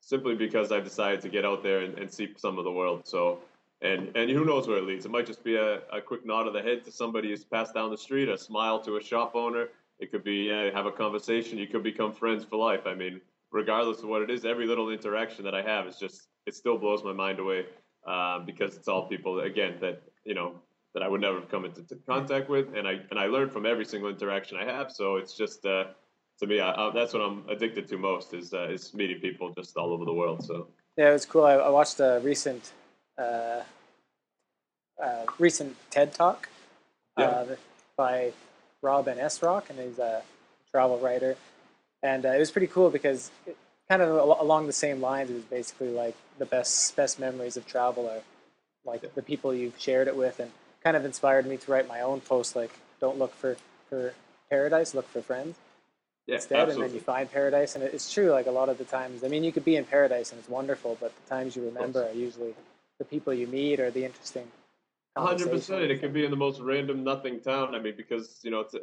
simply 0.00 0.34
because 0.34 0.72
I 0.72 0.80
decided 0.80 1.20
to 1.22 1.28
get 1.28 1.44
out 1.44 1.62
there 1.62 1.80
and, 1.80 1.98
and 1.98 2.12
see 2.12 2.32
some 2.36 2.58
of 2.58 2.64
the 2.64 2.72
world. 2.72 3.06
So 3.06 3.40
and 3.82 4.10
and 4.16 4.30
who 4.30 4.44
knows 4.44 4.66
where 4.66 4.78
it 4.78 4.84
leads? 4.84 5.04
It 5.04 5.10
might 5.10 5.26
just 5.26 5.44
be 5.44 5.56
a, 5.56 5.80
a 5.92 6.00
quick 6.00 6.26
nod 6.26 6.46
of 6.46 6.52
the 6.52 6.62
head 6.62 6.84
to 6.84 6.92
somebody 6.92 7.28
who's 7.28 7.44
passed 7.44 7.74
down 7.74 7.90
the 7.90 7.98
street, 7.98 8.28
a 8.28 8.38
smile 8.38 8.80
to 8.80 8.96
a 8.96 9.02
shop 9.02 9.32
owner. 9.34 9.68
It 10.00 10.10
could 10.10 10.24
be 10.24 10.48
yeah, 10.48 10.70
have 10.70 10.86
a 10.86 10.92
conversation. 10.92 11.58
You 11.58 11.66
could 11.66 11.82
become 11.82 12.12
friends 12.12 12.44
for 12.44 12.56
life. 12.56 12.86
I 12.86 12.94
mean, 12.94 13.20
regardless 13.52 14.00
of 14.00 14.08
what 14.08 14.22
it 14.22 14.30
is, 14.30 14.44
every 14.44 14.66
little 14.66 14.90
interaction 14.90 15.44
that 15.44 15.54
I 15.54 15.62
have 15.62 15.86
is 15.86 15.96
just 15.96 16.28
it 16.46 16.54
still 16.54 16.78
blows 16.78 17.04
my 17.04 17.12
mind 17.12 17.38
away 17.38 17.66
um, 18.06 18.44
because 18.46 18.76
it's 18.76 18.88
all 18.88 19.06
people 19.08 19.40
again 19.40 19.76
that 19.80 20.02
you 20.24 20.34
know 20.34 20.54
that 20.94 21.02
I 21.02 21.08
would 21.08 21.20
never 21.20 21.40
have 21.40 21.50
come 21.50 21.64
into 21.64 21.82
contact 22.08 22.48
with, 22.48 22.74
and 22.74 22.86
I 22.88 23.00
and 23.10 23.18
I 23.18 23.26
learn 23.26 23.50
from 23.50 23.66
every 23.66 23.84
single 23.84 24.10
interaction 24.10 24.58
I 24.58 24.64
have. 24.64 24.90
So 24.90 25.16
it's 25.16 25.36
just 25.36 25.64
uh, 25.66 25.84
to 26.40 26.46
me, 26.46 26.60
I, 26.60 26.70
I, 26.72 26.90
that's 26.94 27.12
what 27.12 27.22
I'm 27.22 27.44
addicted 27.48 27.88
to 27.88 27.98
most 27.98 28.34
is 28.34 28.54
uh, 28.54 28.68
is 28.68 28.94
meeting 28.94 29.20
people 29.20 29.52
just 29.56 29.76
all 29.76 29.92
over 29.92 30.04
the 30.04 30.12
world. 30.12 30.44
So 30.44 30.68
Yeah, 30.96 31.10
it 31.10 31.12
was 31.12 31.26
cool. 31.26 31.44
I, 31.44 31.54
I 31.54 31.68
watched 31.68 32.00
a 32.00 32.20
recent 32.22 32.72
uh, 33.18 33.62
uh, 35.02 35.24
recent 35.38 35.76
TED 35.90 36.12
talk 36.14 36.48
Yeah. 37.18 37.24
uh, 37.26 37.56
by 37.96 38.32
Robin 38.82 39.18
Esrock, 39.18 39.70
and 39.70 39.78
he's 39.78 39.98
a 39.98 40.22
travel 40.70 40.98
writer. 40.98 41.36
And 42.02 42.24
uh, 42.24 42.30
it 42.30 42.38
was 42.38 42.50
pretty 42.50 42.66
cool 42.68 42.90
because 42.90 43.30
it, 43.46 43.56
kind 43.88 44.02
of 44.02 44.10
al- 44.10 44.38
along 44.40 44.66
the 44.66 44.72
same 44.72 45.00
lines, 45.00 45.30
it 45.30 45.34
was 45.34 45.42
basically 45.44 45.90
like 45.90 46.16
the 46.38 46.46
best 46.46 46.94
best 46.96 47.18
memories 47.18 47.56
of 47.56 47.66
travel 47.66 48.08
are 48.08 48.22
like 48.84 49.02
Yeah. 49.02 49.08
the 49.14 49.22
people 49.22 49.52
you've 49.52 49.78
shared 49.78 50.08
it 50.08 50.16
with, 50.16 50.38
and 50.40 50.50
kind 50.84 50.96
of 50.96 51.04
inspired 51.04 51.46
me 51.46 51.56
to 51.56 51.70
write 51.72 51.88
my 51.88 52.00
own 52.00 52.20
post. 52.20 52.54
Like, 52.54 52.70
don't 53.00 53.18
look 53.18 53.34
for 53.34 53.56
for 53.88 54.14
paradise, 54.50 54.94
look 54.94 55.08
for 55.08 55.22
friends 55.22 55.56
yeah, 56.26 56.36
instead, 56.36 56.68
and 56.68 56.82
then 56.82 56.92
you 56.94 57.00
find 57.00 57.30
paradise. 57.30 57.74
And 57.74 57.82
it- 57.84 57.92
it's 57.94 58.12
true, 58.12 58.30
like 58.30 58.46
a 58.46 58.50
lot 58.50 58.68
of 58.68 58.78
the 58.78 58.84
times. 58.84 59.24
I 59.24 59.28
mean, 59.28 59.44
you 59.44 59.52
could 59.52 59.64
be 59.64 59.76
in 59.76 59.84
paradise 59.84 60.30
and 60.30 60.38
it's 60.38 60.48
wonderful, 60.48 60.96
but 61.00 61.12
the 61.24 61.28
times 61.28 61.56
you 61.56 61.64
remember 61.64 62.04
are 62.04 62.12
usually 62.12 62.54
the 62.98 63.04
people 63.04 63.32
you 63.34 63.46
meet 63.46 63.80
or 63.80 63.90
the 63.90 64.04
interesting. 64.04 64.50
hundred 65.16 65.50
percent, 65.50 65.82
it 65.90 66.00
could 66.00 66.12
be 66.12 66.24
in 66.24 66.30
the 66.30 66.36
most 66.36 66.60
random 66.60 67.02
nothing 67.02 67.40
town. 67.40 67.74
I 67.74 67.78
mean, 67.80 67.94
because 67.96 68.40
you 68.44 68.50
know, 68.50 68.60
it's, 68.60 68.74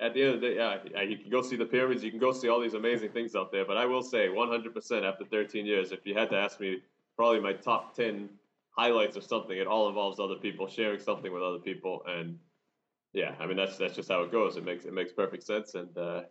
at 0.00 0.14
the 0.14 0.22
end 0.22 0.34
of 0.34 0.40
the 0.40 0.48
day, 0.50 0.56
yeah, 0.56 1.02
you 1.02 1.18
can 1.18 1.30
go 1.30 1.42
see 1.42 1.56
the 1.56 1.66
pyramids, 1.66 2.04
you 2.04 2.10
can 2.10 2.20
go 2.20 2.32
see 2.32 2.48
all 2.48 2.60
these 2.60 2.74
amazing 2.74 3.10
things 3.10 3.34
out 3.34 3.50
there. 3.50 3.64
But 3.64 3.76
I 3.76 3.86
will 3.86 4.02
say, 4.02 4.28
one 4.28 4.48
hundred 4.48 4.74
percent, 4.74 5.04
after 5.04 5.24
thirteen 5.24 5.66
years, 5.66 5.92
if 5.92 6.06
you 6.06 6.14
had 6.14 6.30
to 6.30 6.36
ask 6.36 6.60
me, 6.60 6.82
probably 7.16 7.40
my 7.40 7.52
top 7.52 7.94
ten 7.94 8.28
highlights 8.70 9.16
of 9.16 9.24
something, 9.24 9.58
it 9.58 9.66
all 9.66 9.88
involves 9.88 10.20
other 10.20 10.36
people 10.36 10.68
sharing 10.68 11.00
something 11.00 11.32
with 11.32 11.42
other 11.42 11.58
people, 11.58 12.02
and 12.06 12.38
yeah, 13.12 13.34
I 13.40 13.46
mean 13.46 13.56
that's 13.56 13.76
that's 13.76 13.96
just 13.96 14.08
how 14.08 14.22
it 14.22 14.30
goes. 14.30 14.56
It 14.56 14.64
makes 14.64 14.84
it 14.84 14.92
makes 14.92 15.12
perfect 15.12 15.42
sense, 15.42 15.74
and 15.74 15.96
uh, 15.98 16.22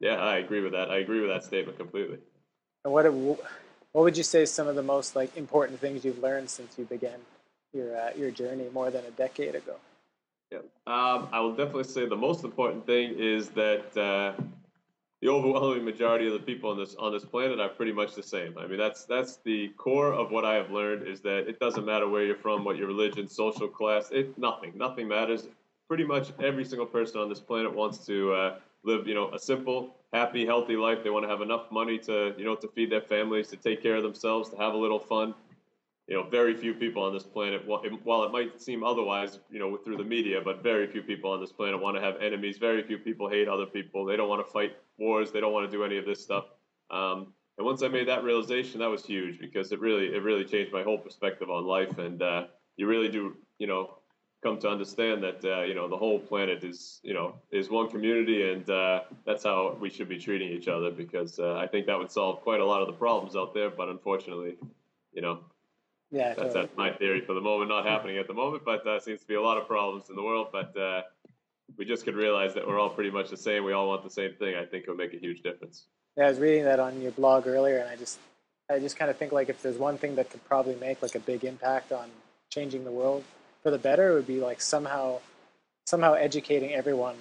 yeah, 0.00 0.16
I 0.16 0.38
agree 0.38 0.60
with 0.60 0.72
that. 0.72 0.90
I 0.90 0.98
agree 0.98 1.20
with 1.20 1.30
that 1.30 1.44
statement 1.44 1.78
completely. 1.78 2.18
And 2.84 2.92
what 2.92 3.10
what 3.12 4.02
would 4.04 4.16
you 4.16 4.22
say 4.22 4.44
some 4.44 4.68
of 4.68 4.76
the 4.76 4.82
most 4.82 5.16
like 5.16 5.34
important 5.36 5.80
things 5.80 6.04
you've 6.04 6.22
learned 6.22 6.50
since 6.50 6.78
you 6.78 6.84
began 6.84 7.18
your 7.72 7.98
uh, 7.98 8.10
your 8.16 8.30
journey 8.30 8.66
more 8.72 8.90
than 8.90 9.04
a 9.06 9.10
decade 9.12 9.54
ago? 9.54 9.76
Yeah. 10.50 10.58
Um, 10.86 11.28
I 11.32 11.40
will 11.40 11.54
definitely 11.54 11.84
say 11.84 12.06
the 12.06 12.16
most 12.16 12.44
important 12.44 12.86
thing 12.86 13.18
is 13.18 13.50
that 13.50 13.96
uh, 13.96 14.32
the 15.20 15.28
overwhelming 15.28 15.84
majority 15.84 16.26
of 16.26 16.32
the 16.32 16.38
people 16.38 16.70
on 16.70 16.78
this 16.78 16.94
on 16.94 17.12
this 17.12 17.24
planet 17.24 17.60
are 17.60 17.68
pretty 17.68 17.92
much 17.92 18.14
the 18.14 18.22
same. 18.22 18.56
I 18.56 18.66
mean, 18.66 18.78
that's 18.78 19.04
that's 19.04 19.36
the 19.44 19.68
core 19.76 20.12
of 20.14 20.30
what 20.30 20.44
I 20.44 20.54
have 20.54 20.70
learned 20.70 21.06
is 21.06 21.20
that 21.20 21.48
it 21.48 21.60
doesn't 21.60 21.84
matter 21.84 22.08
where 22.08 22.24
you're 22.24 22.36
from, 22.36 22.64
what 22.64 22.76
your 22.78 22.86
religion, 22.86 23.28
social 23.28 23.68
class, 23.68 24.10
it 24.10 24.38
nothing, 24.38 24.72
nothing 24.76 25.06
matters. 25.08 25.48
Pretty 25.86 26.04
much 26.04 26.32
every 26.42 26.64
single 26.64 26.86
person 26.86 27.20
on 27.20 27.28
this 27.28 27.40
planet 27.40 27.74
wants 27.74 28.06
to 28.06 28.32
uh, 28.32 28.56
live, 28.84 29.06
you 29.06 29.14
know, 29.14 29.30
a 29.32 29.38
simple, 29.38 29.94
happy, 30.12 30.46
healthy 30.46 30.76
life. 30.76 31.02
They 31.02 31.10
want 31.10 31.24
to 31.24 31.28
have 31.28 31.42
enough 31.42 31.70
money 31.70 31.98
to, 32.00 32.34
you 32.38 32.44
know, 32.44 32.54
to 32.56 32.68
feed 32.68 32.90
their 32.90 33.00
families, 33.00 33.48
to 33.48 33.56
take 33.56 33.82
care 33.82 33.96
of 33.96 34.02
themselves, 34.02 34.50
to 34.50 34.56
have 34.56 34.74
a 34.74 34.76
little 34.76 34.98
fun 34.98 35.34
you 36.08 36.16
know, 36.16 36.22
very 36.22 36.56
few 36.56 36.72
people 36.72 37.02
on 37.02 37.12
this 37.12 37.22
planet, 37.22 37.62
while 37.66 38.24
it, 38.24 38.32
might 38.32 38.60
seem 38.60 38.82
otherwise, 38.82 39.40
you 39.50 39.58
know, 39.58 39.76
through 39.76 39.98
the 39.98 40.04
media, 40.04 40.40
but 40.42 40.62
very 40.62 40.86
few 40.86 41.02
people 41.02 41.30
on 41.30 41.38
this 41.38 41.52
planet 41.52 41.78
want 41.80 41.96
to 41.96 42.02
have 42.02 42.16
enemies. 42.22 42.56
Very 42.56 42.82
few 42.82 42.96
people 42.96 43.28
hate 43.28 43.46
other 43.46 43.66
people. 43.66 44.06
They 44.06 44.16
don't 44.16 44.30
want 44.30 44.44
to 44.44 44.50
fight 44.50 44.78
wars. 44.96 45.30
They 45.30 45.40
don't 45.40 45.52
want 45.52 45.70
to 45.70 45.76
do 45.76 45.84
any 45.84 45.98
of 45.98 46.06
this 46.06 46.22
stuff. 46.22 46.46
Um, 46.90 47.34
and 47.58 47.66
once 47.66 47.82
I 47.82 47.88
made 47.88 48.08
that 48.08 48.24
realization, 48.24 48.80
that 48.80 48.88
was 48.88 49.04
huge 49.04 49.38
because 49.38 49.70
it 49.70 49.80
really, 49.80 50.06
it 50.06 50.22
really 50.22 50.46
changed 50.46 50.72
my 50.72 50.82
whole 50.82 50.96
perspective 50.96 51.50
on 51.50 51.66
life. 51.66 51.98
And 51.98 52.22
uh, 52.22 52.44
you 52.76 52.86
really 52.86 53.08
do, 53.08 53.36
you 53.58 53.66
know, 53.66 53.98
come 54.42 54.58
to 54.60 54.68
understand 54.68 55.22
that, 55.24 55.44
uh, 55.44 55.62
you 55.64 55.74
know, 55.74 55.88
the 55.88 55.96
whole 55.96 56.20
planet 56.20 56.64
is, 56.64 57.00
you 57.02 57.12
know, 57.12 57.34
is 57.50 57.68
one 57.68 57.90
community, 57.90 58.50
and 58.50 58.70
uh, 58.70 59.00
that's 59.26 59.44
how 59.44 59.76
we 59.78 59.90
should 59.90 60.08
be 60.08 60.16
treating 60.16 60.48
each 60.48 60.68
other. 60.68 60.90
Because 60.90 61.38
uh, 61.38 61.56
I 61.56 61.66
think 61.66 61.84
that 61.86 61.98
would 61.98 62.10
solve 62.10 62.40
quite 62.40 62.60
a 62.60 62.64
lot 62.64 62.80
of 62.80 62.86
the 62.86 62.94
problems 62.94 63.36
out 63.36 63.52
there. 63.52 63.68
But 63.68 63.88
unfortunately, 63.88 64.56
you 65.12 65.20
know, 65.20 65.40
Yeah, 66.10 66.28
that's, 66.28 66.38
totally. 66.38 66.66
that's 66.66 66.76
my 66.76 66.90
theory 66.92 67.20
for 67.20 67.34
the 67.34 67.40
moment, 67.40 67.68
not 67.68 67.84
happening 67.84 68.18
at 68.18 68.26
the 68.26 68.34
moment, 68.34 68.64
but 68.64 68.86
uh, 68.86 68.98
seems 69.00 69.20
to 69.20 69.26
be 69.26 69.34
a 69.34 69.42
lot 69.42 69.58
of 69.58 69.66
problems 69.66 70.08
in 70.08 70.16
the 70.16 70.22
world. 70.22 70.48
But 70.52 70.76
uh, 70.76 71.02
we 71.76 71.84
just 71.84 72.04
could 72.04 72.14
realize 72.14 72.54
that 72.54 72.66
we're 72.66 72.78
all 72.78 72.90
pretty 72.90 73.10
much 73.10 73.30
the 73.30 73.36
same. 73.36 73.64
We 73.64 73.72
all 73.72 73.88
want 73.88 74.02
the 74.04 74.10
same 74.10 74.34
thing. 74.34 74.54
I 74.54 74.64
think 74.64 74.84
it 74.84 74.88
would 74.88 74.98
make 74.98 75.12
a 75.12 75.18
huge 75.18 75.42
difference. 75.42 75.86
Yeah, 76.16 76.26
I 76.26 76.30
was 76.30 76.38
reading 76.38 76.64
that 76.64 76.80
on 76.80 77.00
your 77.00 77.12
blog 77.12 77.46
earlier, 77.46 77.78
and 77.78 77.88
I 77.88 77.96
just, 77.96 78.18
I 78.70 78.78
just 78.78 78.96
kind 78.96 79.10
of 79.10 79.16
think 79.16 79.32
like 79.32 79.48
if 79.48 79.62
there's 79.62 79.76
one 79.76 79.98
thing 79.98 80.16
that 80.16 80.30
could 80.30 80.44
probably 80.46 80.74
make 80.76 81.02
like 81.02 81.14
a 81.14 81.20
big 81.20 81.44
impact 81.44 81.92
on 81.92 82.08
changing 82.50 82.84
the 82.84 82.90
world 82.90 83.24
for 83.62 83.70
the 83.70 83.78
better, 83.78 84.10
it 84.10 84.14
would 84.14 84.26
be 84.26 84.40
like 84.40 84.60
somehow, 84.60 85.18
somehow 85.86 86.14
educating 86.14 86.72
everyone, 86.72 87.16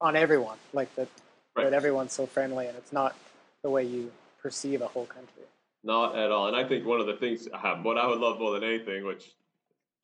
on 0.00 0.16
everyone, 0.16 0.58
like 0.72 0.94
that, 0.96 1.08
Right. 1.56 1.64
that 1.64 1.74
everyone's 1.74 2.12
so 2.12 2.26
friendly, 2.26 2.68
and 2.68 2.76
it's 2.76 2.92
not 2.92 3.16
the 3.62 3.70
way 3.70 3.82
you 3.82 4.12
perceive 4.40 4.80
a 4.80 4.86
whole 4.86 5.06
country. 5.06 5.42
Not 5.84 6.16
at 6.16 6.30
all. 6.30 6.48
And 6.48 6.56
I 6.56 6.64
think 6.64 6.84
one 6.84 7.00
of 7.00 7.06
the 7.06 7.16
things, 7.16 7.48
uh, 7.52 7.76
what 7.76 7.98
I 7.98 8.06
would 8.06 8.18
love 8.18 8.38
more 8.38 8.52
than 8.52 8.64
anything, 8.64 9.04
which 9.04 9.32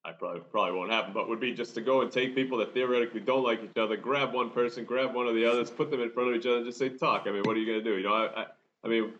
I 0.04 0.12
probably 0.12 0.40
probably 0.50 0.78
won't 0.78 0.90
happen, 0.90 1.12
but 1.12 1.28
would 1.28 1.40
be 1.40 1.52
just 1.52 1.74
to 1.74 1.80
go 1.80 2.02
and 2.02 2.12
take 2.12 2.34
people 2.34 2.58
that 2.58 2.74
theoretically 2.74 3.20
don't 3.20 3.42
like 3.42 3.62
each 3.64 3.76
other, 3.78 3.96
grab 3.96 4.34
one 4.34 4.50
person, 4.50 4.84
grab 4.84 5.14
one 5.14 5.26
of 5.26 5.34
the 5.34 5.44
others, 5.50 5.70
put 5.70 5.90
them 5.90 6.00
in 6.02 6.10
front 6.10 6.30
of 6.30 6.36
each 6.36 6.46
other, 6.46 6.58
and 6.58 6.66
just 6.66 6.78
say 6.78 6.90
talk. 6.90 7.24
I 7.26 7.32
mean, 7.32 7.42
what 7.44 7.56
are 7.56 7.60
you 7.60 7.66
going 7.66 7.82
to 7.82 7.84
do? 7.84 7.96
You 7.96 8.04
know, 8.04 8.14
I, 8.14 8.42
I, 8.42 8.46
I 8.84 8.88
mean, 8.88 9.14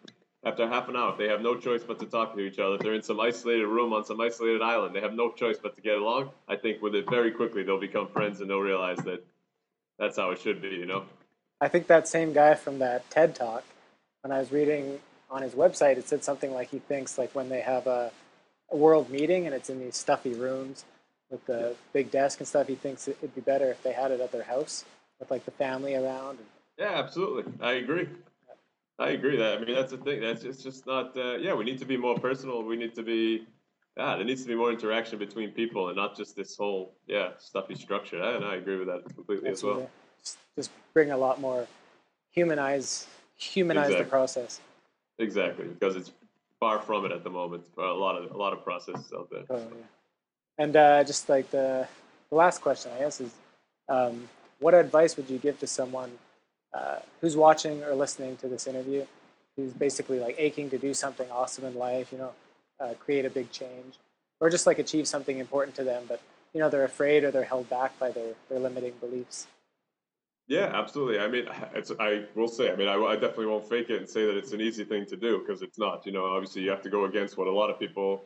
after 0.45 0.69
half 0.69 0.88
an 0.88 0.97
hour, 0.97 1.12
if 1.12 1.19
they 1.19 1.29
have 1.29 1.40
no 1.40 1.57
choice 1.57 1.83
but 1.83 1.99
to 2.01 2.07
talk 2.07 2.35
to 2.35 2.40
each 2.40 2.59
other, 2.59 2.75
if 2.75 2.83
they're 2.83 2.95
in 2.95 3.03
some 3.03 3.19
isolated 3.19 3.67
room 3.67 3.95
on 3.95 4.05
some 4.05 4.21
isolated 4.21 4.61
island, 4.61 4.95
they 4.95 5.01
have 5.01 5.14
no 5.14 5.33
choice 5.33 5.57
but 5.61 5.75
to 5.77 5.81
get 5.81 5.97
along. 5.97 6.31
I 6.49 6.57
think 6.57 6.83
with 6.83 6.95
it 6.95 7.09
very 7.09 7.31
quickly 7.31 7.62
they'll 7.62 7.81
become 7.81 8.09
friends 8.09 8.40
and 8.40 8.51
they'll 8.51 8.59
realize 8.61 8.99
that 8.99 9.25
that's 9.99 10.19
how 10.19 10.31
it 10.31 10.40
should 10.40 10.61
be. 10.61 10.69
You 10.69 10.87
know. 10.87 11.05
I 11.62 11.69
think 11.69 11.87
that 11.87 12.09
same 12.09 12.35
guy 12.35 12.55
from 12.55 12.79
that 12.81 13.09
TED 13.11 13.35
talk, 13.35 13.64
when 14.21 14.33
I 14.33 14.38
was 14.38 14.53
reading 14.53 15.01
on 15.31 15.43
his 15.43 15.55
website, 15.55 15.97
it 15.97 16.09
said 16.09 16.23
something 16.25 16.53
like 16.53 16.71
he 16.71 16.79
thinks 16.79 17.19
like 17.19 17.35
when 17.35 17.49
they 17.49 17.61
have 17.61 17.87
a, 17.87 18.13
a 18.71 18.77
world 18.77 19.11
meeting 19.11 19.47
and 19.47 19.55
it's 19.55 19.71
in 19.71 19.81
these 19.81 19.97
stuffy 19.97 20.35
rooms 20.35 20.85
with 21.31 21.45
the 21.47 21.75
big 21.93 22.11
desk 22.11 22.41
and 22.41 22.47
stuff, 22.49 22.67
he 22.67 22.75
thinks 22.75 23.09
it- 23.09 23.17
it'd 23.23 23.35
be 23.35 23.41
better 23.41 23.71
if 23.71 23.83
they 23.83 23.93
had 23.93 24.11
it 24.11 24.21
at 24.21 24.31
their 24.33 24.45
house 24.45 24.85
with 25.19 25.31
like 25.31 25.45
the 25.45 25.51
family 25.51 25.95
around. 25.95 26.39
And, 26.39 26.47
Yeah, 26.79 26.99
absolutely. 26.99 27.53
I 27.61 27.73
agree. 27.75 28.09
I 28.99 29.11
agree 29.11 29.37
that. 29.39 29.59
I 29.59 29.65
mean, 29.65 29.75
that's 29.75 29.91
the 29.91 29.99
thing. 29.99 30.21
That's 30.21 30.43
just, 30.43 30.55
it's 30.59 30.63
just 30.63 30.87
not. 30.87 31.17
Uh, 31.17 31.37
yeah, 31.37 31.53
we 31.55 31.65
need 31.65 31.79
to 31.79 31.85
be 31.85 31.97
more 31.97 32.17
personal. 32.19 32.63
We 32.63 32.77
need 32.77 32.95
to 32.95 33.03
be. 33.03 33.47
Yeah, 33.97 34.17
there 34.17 34.25
needs 34.25 34.43
to 34.43 34.49
be 34.49 34.55
more 34.57 34.71
interaction 34.73 35.19
between 35.19 35.51
people 35.51 35.89
and 35.89 35.97
not 35.97 36.17
just 36.17 36.35
this 36.37 36.57
whole 36.57 36.95
yeah 37.07 37.31
stuffy 37.39 37.75
structure. 37.75 38.23
I, 38.23 38.37
and 38.37 38.45
I 38.45 38.57
agree 38.57 38.77
with 38.77 38.89
that 38.89 39.05
completely 39.15 39.51
as 39.51 39.63
well. 39.65 39.89
Just, 40.23 40.39
just 40.57 40.71
bring 40.93 41.11
a 41.11 41.17
lot 41.17 41.41
more 41.41 41.67
humanize 42.31 43.07
humanize 43.37 43.91
the 43.97 44.05
process. 44.05 44.61
Exactly, 45.18 45.66
because 45.66 45.96
it's 45.96 46.12
far 46.59 46.81
from 46.81 47.05
it 47.05 47.12
at 47.12 47.22
the 47.22 47.31
moment. 47.31 47.64
A 47.79 47.83
lot 47.83 48.16
of 48.16 48.31
a 48.33 48.37
lot 48.37 48.53
of 48.53 48.64
processes 48.64 49.12
out 49.16 49.29
there. 49.31 49.44
Oh, 49.50 49.57
yeah. 49.57 49.85
And 50.59 50.77
uh, 50.77 51.05
just 51.05 51.29
like 51.29 51.50
the, 51.50 51.87
the 52.31 52.37
last 52.37 52.61
question, 52.62 52.92
I 52.96 53.00
guess, 53.00 53.20
is 53.20 53.33
um, 53.88 54.29
what 54.61 54.74
advice 54.74 55.16
would 55.16 55.29
you 55.29 55.38
give 55.38 55.59
to 55.61 55.66
someone 55.66 56.12
uh, 56.72 56.98
who's 57.20 57.37
watching 57.37 57.83
or 57.83 57.94
listening 57.94 58.37
to 58.38 58.48
this 58.48 58.66
interview, 58.66 59.05
who's 59.57 59.72
basically 59.72 60.18
like 60.20 60.37
aching 60.38 60.70
to 60.70 60.79
do 60.79 60.94
something 60.94 61.31
awesome 61.31 61.64
in 61.64 61.74
life? 61.74 62.12
You 62.12 62.18
know, 62.18 62.33
uh, 62.81 62.94
create 62.98 63.24
a 63.24 63.31
big 63.31 63.50
change, 63.50 63.98
or 64.40 64.50
just 64.50 64.66
like 64.66 64.79
achieve 64.79 65.07
something 65.07 65.38
important 65.38 65.77
to 65.77 65.85
them, 65.85 66.05
but 66.09 66.20
you 66.53 66.61
know 66.61 66.68
they're 66.68 66.85
afraid 66.85 67.24
or 67.24 67.31
they're 67.31 67.44
held 67.44 67.68
back 67.68 67.98
by 67.98 68.11
their 68.11 68.35
their 68.48 68.59
limiting 68.59 68.94
beliefs. 69.00 69.46
Yeah, 70.47 70.71
absolutely. 70.75 71.19
I 71.19 71.29
mean, 71.29 71.47
it's 71.75 71.91
I 71.99 72.25
will 72.35 72.49
say. 72.49 72.71
I 72.71 72.77
mean, 72.77 72.89
I, 72.89 72.97
I 72.97 73.15
definitely 73.15 73.47
won't 73.47 73.69
fake 73.69 73.91
it 73.91 73.99
and 73.99 74.09
say 74.09 74.27
that 74.27 74.37
it's 74.37 74.53
an 74.53 74.61
easy 74.61 74.85
thing 74.85 75.07
to 75.07 75.17
do 75.17 75.39
because 75.39 75.63
it's 75.63 75.79
not. 75.79 76.05
You 76.07 76.13
know, 76.13 76.27
obviously 76.27 76.63
you 76.63 76.71
have 76.71 76.83
to 76.83 76.91
go 76.91 77.05
against 77.05 77.37
what 77.39 77.47
a 77.47 77.53
lot 77.53 77.71
of 77.71 77.79
people, 77.79 78.25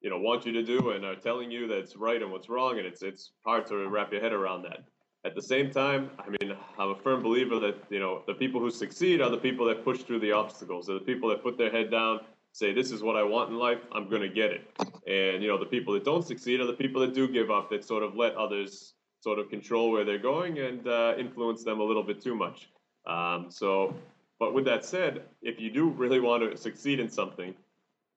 you 0.00 0.10
know, 0.10 0.18
want 0.18 0.46
you 0.46 0.52
to 0.52 0.62
do 0.62 0.90
and 0.90 1.04
are 1.04 1.16
telling 1.16 1.50
you 1.50 1.66
that's 1.66 1.96
right 1.96 2.22
and 2.22 2.30
what's 2.30 2.48
wrong, 2.48 2.78
and 2.78 2.86
it's 2.86 3.02
it's 3.02 3.32
hard 3.44 3.66
to 3.66 3.88
wrap 3.88 4.12
your 4.12 4.20
head 4.20 4.32
around 4.32 4.62
that. 4.62 4.84
At 5.24 5.34
the 5.34 5.42
same 5.42 5.70
time, 5.72 6.10
I 6.20 6.28
mean, 6.28 6.56
I'm 6.78 6.90
a 6.90 6.94
firm 6.94 7.22
believer 7.22 7.58
that 7.58 7.76
you 7.90 7.98
know 7.98 8.22
the 8.26 8.34
people 8.34 8.60
who 8.60 8.70
succeed 8.70 9.20
are 9.20 9.30
the 9.30 9.36
people 9.38 9.66
that 9.66 9.84
push 9.84 10.02
through 10.02 10.20
the 10.20 10.32
obstacles. 10.32 10.86
They're 10.86 10.98
the 10.98 11.04
people 11.04 11.28
that 11.30 11.42
put 11.42 11.58
their 11.58 11.70
head 11.70 11.90
down, 11.90 12.20
say, 12.52 12.72
"This 12.72 12.92
is 12.92 13.02
what 13.02 13.16
I 13.16 13.24
want 13.24 13.50
in 13.50 13.58
life. 13.58 13.80
I'm 13.90 14.08
going 14.08 14.22
to 14.22 14.28
get 14.28 14.52
it." 14.52 14.62
And 15.08 15.42
you 15.42 15.48
know, 15.48 15.58
the 15.58 15.66
people 15.66 15.92
that 15.94 16.04
don't 16.04 16.24
succeed 16.24 16.60
are 16.60 16.66
the 16.66 16.72
people 16.74 17.00
that 17.00 17.14
do 17.14 17.26
give 17.26 17.50
up, 17.50 17.68
that 17.70 17.84
sort 17.84 18.04
of 18.04 18.14
let 18.14 18.36
others 18.36 18.94
sort 19.20 19.38
of 19.38 19.50
control 19.50 19.90
where 19.90 20.04
they're 20.04 20.18
going 20.18 20.58
and 20.58 20.86
uh, 20.86 21.14
influence 21.18 21.64
them 21.64 21.80
a 21.80 21.84
little 21.84 22.02
bit 22.02 22.20
too 22.22 22.34
much. 22.34 22.68
Um, 23.06 23.46
so, 23.50 23.94
but 24.38 24.54
with 24.54 24.64
that 24.66 24.84
said, 24.84 25.22
if 25.42 25.60
you 25.60 25.70
do 25.70 25.88
really 25.90 26.20
want 26.20 26.48
to 26.48 26.56
succeed 26.56 27.00
in 27.00 27.08
something, 27.08 27.54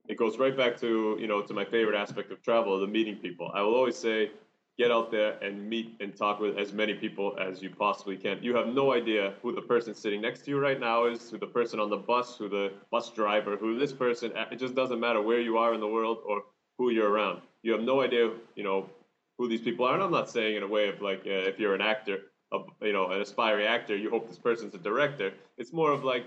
it 0.07 0.17
goes 0.17 0.37
right 0.37 0.55
back 0.55 0.79
to 0.81 1.17
you 1.19 1.27
know 1.27 1.41
to 1.41 1.53
my 1.53 1.65
favorite 1.65 1.95
aspect 1.95 2.31
of 2.31 2.41
travel, 2.41 2.79
the 2.79 2.87
meeting 2.87 3.15
people. 3.15 3.51
I 3.53 3.61
will 3.61 3.75
always 3.75 3.97
say, 3.97 4.31
get 4.77 4.91
out 4.91 5.11
there 5.11 5.37
and 5.43 5.69
meet 5.69 5.95
and 5.99 6.15
talk 6.15 6.39
with 6.39 6.57
as 6.57 6.73
many 6.73 6.93
people 6.93 7.35
as 7.39 7.61
you 7.61 7.69
possibly 7.69 8.17
can. 8.17 8.41
You 8.41 8.55
have 8.55 8.67
no 8.67 8.93
idea 8.93 9.33
who 9.41 9.53
the 9.53 9.61
person 9.61 9.93
sitting 9.93 10.21
next 10.21 10.43
to 10.45 10.51
you 10.51 10.59
right 10.59 10.79
now 10.79 11.05
is, 11.05 11.29
who 11.29 11.37
the 11.37 11.47
person 11.47 11.79
on 11.79 11.89
the 11.89 11.97
bus, 11.97 12.37
who 12.37 12.49
the 12.49 12.71
bus 12.91 13.11
driver, 13.11 13.57
who 13.57 13.77
this 13.77 13.93
person. 13.93 14.31
It 14.51 14.59
just 14.59 14.75
doesn't 14.75 14.99
matter 14.99 15.21
where 15.21 15.39
you 15.39 15.57
are 15.57 15.73
in 15.73 15.79
the 15.79 15.87
world 15.87 16.19
or 16.25 16.43
who 16.77 16.89
you're 16.89 17.09
around. 17.09 17.41
You 17.63 17.71
have 17.73 17.81
no 17.81 18.01
idea, 18.01 18.31
you 18.55 18.63
know, 18.63 18.89
who 19.41 19.47
these 19.47 19.61
people 19.61 19.85
are. 19.85 19.95
And 19.95 20.03
I'm 20.03 20.11
not 20.11 20.29
saying 20.29 20.55
in 20.57 20.61
a 20.61 20.67
way 20.67 20.87
of 20.87 21.01
like 21.01 21.21
uh, 21.25 21.49
if 21.51 21.59
you're 21.59 21.73
an 21.73 21.81
actor, 21.81 22.19
of, 22.51 22.69
you 22.79 22.93
know, 22.93 23.09
an 23.09 23.21
aspiring 23.21 23.65
actor, 23.65 23.95
you 23.95 24.09
hope 24.11 24.27
this 24.27 24.37
person's 24.37 24.75
a 24.75 24.77
director. 24.77 25.31
It's 25.57 25.73
more 25.73 25.91
of 25.91 26.03
like 26.03 26.25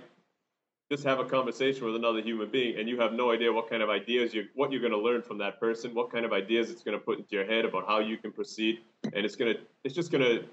just 0.91 1.05
have 1.05 1.21
a 1.21 1.25
conversation 1.25 1.87
with 1.87 1.95
another 1.95 2.21
human 2.21 2.51
being, 2.51 2.77
and 2.79 2.89
you 2.89 2.99
have 3.01 3.13
no 3.13 3.31
idea 3.31 3.53
what 3.53 3.71
kind 3.71 3.83
of 3.85 3.89
ideas 3.89 4.35
you 4.35 4.47
what 4.57 4.73
you're 4.73 4.81
going 4.81 4.99
to 5.01 5.05
learn 5.09 5.23
from 5.23 5.39
that 5.39 5.61
person, 5.61 5.95
what 5.95 6.11
kind 6.11 6.25
of 6.25 6.33
ideas 6.33 6.71
it's 6.71 6.83
going 6.83 6.99
to 6.99 7.05
put 7.05 7.19
into 7.19 7.37
your 7.37 7.47
head 7.47 7.65
about 7.65 7.87
how 7.87 8.01
you 8.01 8.17
can 8.17 8.33
proceed, 8.33 8.81
and 9.05 9.25
it's 9.25 9.37
going 9.37 9.55
to 9.55 9.61
it's 9.85 9.95
just 9.95 10.11
going 10.11 10.25
to 10.25 10.45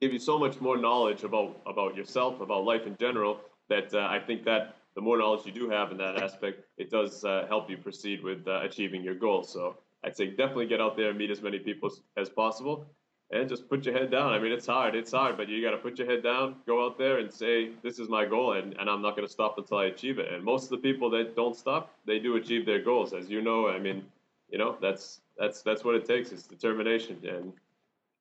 give 0.00 0.12
you 0.12 0.18
so 0.18 0.36
much 0.36 0.60
more 0.60 0.76
knowledge 0.76 1.22
about 1.22 1.60
about 1.64 1.94
yourself, 1.94 2.40
about 2.40 2.64
life 2.64 2.86
in 2.88 2.96
general. 2.96 3.38
That 3.68 3.94
uh, 3.94 4.08
I 4.16 4.18
think 4.18 4.44
that 4.44 4.76
the 4.96 5.00
more 5.00 5.16
knowledge 5.16 5.46
you 5.46 5.52
do 5.52 5.70
have 5.70 5.92
in 5.92 5.98
that 5.98 6.20
aspect, 6.20 6.56
it 6.76 6.90
does 6.90 7.24
uh, 7.24 7.46
help 7.48 7.70
you 7.70 7.76
proceed 7.76 8.22
with 8.24 8.46
uh, 8.48 8.60
achieving 8.68 9.02
your 9.02 9.14
goals. 9.14 9.52
So 9.52 9.76
I'd 10.04 10.16
say 10.16 10.26
definitely 10.26 10.66
get 10.66 10.80
out 10.80 10.96
there 10.96 11.10
and 11.10 11.18
meet 11.18 11.30
as 11.30 11.42
many 11.42 11.58
people 11.58 11.88
as, 11.90 12.00
as 12.16 12.28
possible 12.28 12.86
and 13.30 13.48
just 13.48 13.68
put 13.68 13.84
your 13.84 13.94
head 13.94 14.10
down. 14.10 14.32
I 14.32 14.38
mean, 14.38 14.52
it's 14.52 14.66
hard, 14.66 14.94
it's 14.94 15.12
hard, 15.12 15.36
but 15.36 15.48
you 15.48 15.62
got 15.62 15.72
to 15.72 15.78
put 15.78 15.98
your 15.98 16.06
head 16.06 16.22
down, 16.22 16.56
go 16.66 16.84
out 16.84 16.98
there 16.98 17.18
and 17.18 17.32
say, 17.32 17.70
this 17.82 17.98
is 17.98 18.08
my 18.08 18.24
goal, 18.24 18.52
and, 18.52 18.74
and 18.78 18.88
I'm 18.88 19.02
not 19.02 19.16
going 19.16 19.26
to 19.26 19.32
stop 19.32 19.58
until 19.58 19.78
I 19.78 19.86
achieve 19.86 20.18
it. 20.18 20.32
And 20.32 20.44
most 20.44 20.64
of 20.64 20.70
the 20.70 20.76
people 20.78 21.10
that 21.10 21.34
don't 21.34 21.56
stop, 21.56 21.92
they 22.06 22.18
do 22.18 22.36
achieve 22.36 22.66
their 22.66 22.82
goals. 22.82 23.12
As 23.12 23.30
you 23.30 23.40
know, 23.42 23.68
I 23.68 23.78
mean, 23.78 24.04
you 24.50 24.58
know, 24.58 24.76
that's 24.80 25.20
that's 25.38 25.62
that's 25.62 25.84
what 25.84 25.94
it 25.94 26.04
takes. 26.04 26.30
It's 26.32 26.44
determination, 26.44 27.18
and 27.26 27.52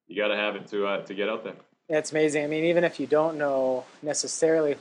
you 0.07 0.15
got 0.15 0.29
to 0.29 0.35
have 0.35 0.55
it 0.55 0.67
to 0.67 0.87
uh, 0.87 1.01
to 1.03 1.13
get 1.13 1.29
out 1.29 1.43
there. 1.43 1.55
It's 1.89 2.11
amazing. 2.11 2.45
I 2.45 2.47
mean, 2.47 2.63
even 2.63 2.83
if 2.83 2.99
you 2.99 3.05
don't 3.05 3.37
know 3.37 3.83
necessarily 4.01 4.77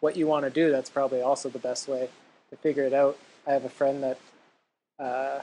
what 0.00 0.16
you 0.16 0.26
want 0.26 0.46
to 0.46 0.50
do, 0.50 0.72
that's 0.72 0.90
probably 0.90 1.20
also 1.20 1.48
the 1.48 1.58
best 1.58 1.86
way 1.86 2.08
to 2.48 2.56
figure 2.56 2.84
it 2.84 2.94
out. 2.94 3.18
I 3.46 3.52
have 3.52 3.64
a 3.64 3.68
friend 3.68 4.02
that 4.02 4.18
uh, 4.98 5.40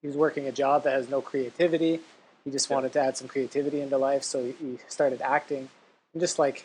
he 0.00 0.06
was 0.06 0.16
working 0.16 0.46
a 0.46 0.52
job 0.52 0.84
that 0.84 0.92
has 0.92 1.08
no 1.08 1.20
creativity. 1.20 2.00
He 2.44 2.50
just 2.50 2.70
wanted 2.70 2.92
to 2.94 3.00
add 3.00 3.16
some 3.16 3.28
creativity 3.28 3.80
into 3.80 3.98
life, 3.98 4.22
so 4.22 4.44
he 4.44 4.78
started 4.88 5.20
acting 5.20 5.68
and 6.12 6.20
just 6.20 6.38
like 6.38 6.64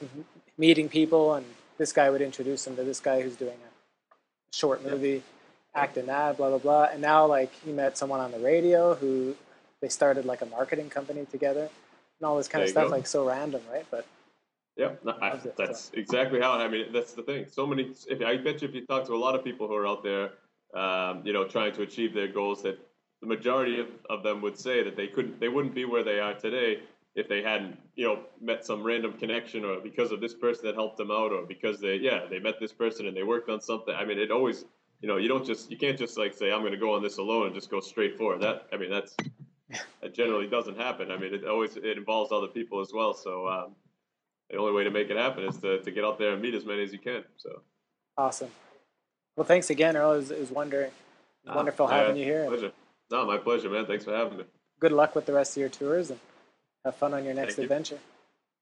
meeting 0.58 0.88
people. 0.88 1.34
And 1.34 1.46
this 1.78 1.92
guy 1.92 2.10
would 2.10 2.22
introduce 2.22 2.66
him 2.68 2.76
to 2.76 2.84
this 2.84 3.00
guy 3.00 3.22
who's 3.22 3.36
doing 3.36 3.58
a 3.58 4.56
short 4.56 4.84
movie, 4.84 5.24
act 5.76 5.98
in 5.98 6.06
that, 6.06 6.38
blah 6.38 6.50
blah 6.50 6.60
blah. 6.60 6.84
And 6.92 7.02
now 7.02 7.26
like 7.26 7.52
he 7.66 7.72
met 7.72 7.98
someone 7.98 8.20
on 8.20 8.32
the 8.32 8.40
radio 8.40 8.96
who 8.96 9.36
they 9.82 9.90
started 9.90 10.26
like 10.26 10.42
a 10.42 10.46
marketing 10.46 10.90
company 10.90 11.26
together 11.26 11.70
and 12.20 12.28
all 12.28 12.38
this 12.38 12.48
kind 12.48 12.62
there 12.62 12.68
of 12.68 12.72
stuff, 12.72 12.86
go. 12.86 12.90
like 12.90 13.08
so 13.08 13.28
random, 13.28 13.62
right? 13.72 13.86
But 13.92 14.06
yeah, 14.78 14.92
I, 15.22 15.40
that's 15.58 15.86
so. 15.86 15.92
exactly 15.94 16.40
how. 16.40 16.54
I 16.54 16.68
mean, 16.68 16.88
that's 16.94 17.14
the 17.14 17.24
thing. 17.24 17.46
So 17.50 17.68
many. 17.68 17.94
If 18.08 18.22
I 18.22 18.38
bet 18.38 18.62
you, 18.62 18.68
if 18.68 18.76
you 18.76 18.86
talk 18.86 19.06
to 19.08 19.14
a 19.14 19.18
lot 19.18 19.36
of 19.36 19.44
people 19.44 19.68
who 19.68 19.76
are 19.76 19.88
out 19.88 20.04
there, 20.04 20.32
um, 20.74 21.22
you 21.26 21.34
know, 21.34 21.46
trying 21.46 21.74
to 21.74 21.82
achieve 21.82 22.14
their 22.14 22.28
goals, 22.28 22.64
that 22.64 22.80
the 23.24 23.30
majority 23.30 23.80
of, 23.80 23.88
of 24.10 24.22
them 24.22 24.42
would 24.42 24.58
say 24.58 24.84
that 24.84 24.98
they 24.98 25.08
couldn't 25.08 25.40
they 25.40 25.48
wouldn't 25.48 25.74
be 25.74 25.86
where 25.86 26.04
they 26.04 26.20
are 26.20 26.34
today 26.34 26.82
if 27.16 27.30
they 27.30 27.42
hadn't 27.42 27.78
you 27.96 28.06
know 28.06 28.20
met 28.42 28.66
some 28.66 28.84
random 28.84 29.14
connection 29.14 29.64
or 29.64 29.80
because 29.80 30.12
of 30.12 30.20
this 30.20 30.34
person 30.34 30.66
that 30.66 30.76
helped 30.76 30.98
them 30.98 31.10
out 31.10 31.32
or 31.32 31.44
because 31.46 31.80
they 31.80 31.96
yeah 31.96 32.26
they 32.30 32.38
met 32.38 32.60
this 32.60 32.74
person 32.74 33.08
and 33.08 33.16
they 33.16 33.24
worked 33.24 33.50
on 33.50 33.62
something. 33.62 33.96
I 33.96 34.04
mean 34.04 34.20
it 34.20 34.30
always 34.30 34.66
you 35.02 35.08
know 35.08 35.16
you 35.16 35.30
don't 35.30 35.46
just 35.46 35.72
you 35.72 35.78
can't 35.78 35.98
just 35.98 36.18
like 36.18 36.34
say 36.34 36.52
i'm 36.52 36.62
going 36.62 36.74
to 36.74 36.78
go 36.78 36.94
on 36.94 37.02
this 37.02 37.18
alone 37.18 37.46
and 37.46 37.56
just 37.56 37.72
go 37.72 37.80
straight 37.80 38.18
forward. 38.18 38.42
That 38.42 38.68
i 38.74 38.78
mean 38.78 38.92
that's 38.92 39.16
that 40.02 40.14
generally 40.14 40.48
doesn't 40.48 40.78
happen. 40.78 41.10
I 41.10 41.18
mean 41.18 41.34
it 41.34 41.46
always 41.46 41.78
it 41.78 41.98
involves 41.98 42.34
other 42.34 42.48
people 42.48 42.82
as 42.82 42.92
well. 42.94 43.14
So 43.14 43.48
um, 43.48 43.76
the 44.50 44.58
only 44.58 44.74
way 44.74 44.84
to 44.84 44.92
make 44.92 45.10
it 45.10 45.16
happen 45.16 45.46
is 45.46 45.58
to, 45.60 45.82
to 45.82 45.92
get 45.92 46.04
out 46.04 46.20
there 46.20 46.34
and 46.34 46.42
meet 46.42 46.56
as 46.56 46.66
many 46.66 46.84
as 46.84 46.92
you 46.92 47.00
can. 47.00 47.24
So 47.38 47.62
awesome. 48.18 48.50
Well 49.38 49.46
thanks 49.46 49.70
again 49.70 49.96
earl. 49.96 50.12
It 50.12 50.18
was, 50.18 50.32
it 50.32 50.40
was 50.42 50.52
wondering 50.52 50.92
ah, 51.48 51.56
wonderful 51.56 51.88
having 51.88 52.18
you 52.18 52.26
here. 52.26 52.48
pleasure. 52.48 52.74
No, 53.12 53.26
my 53.26 53.38
pleasure, 53.38 53.70
man. 53.70 53.86
Thanks 53.86 54.06
for 54.06 54.16
having 54.16 54.38
me. 54.40 54.44
Good 54.80 54.92
luck 54.92 55.16
with 55.16 55.26
the 55.26 55.34
rest 55.34 55.56
of 55.56 55.62
your 55.62 55.70
tours 55.70 56.10
and 56.10 56.20
have 56.84 56.96
fun 56.96 57.14
on 57.14 57.24
your 57.24 57.34
next 57.34 57.56
Thank 57.56 57.66
adventure. 57.66 58.00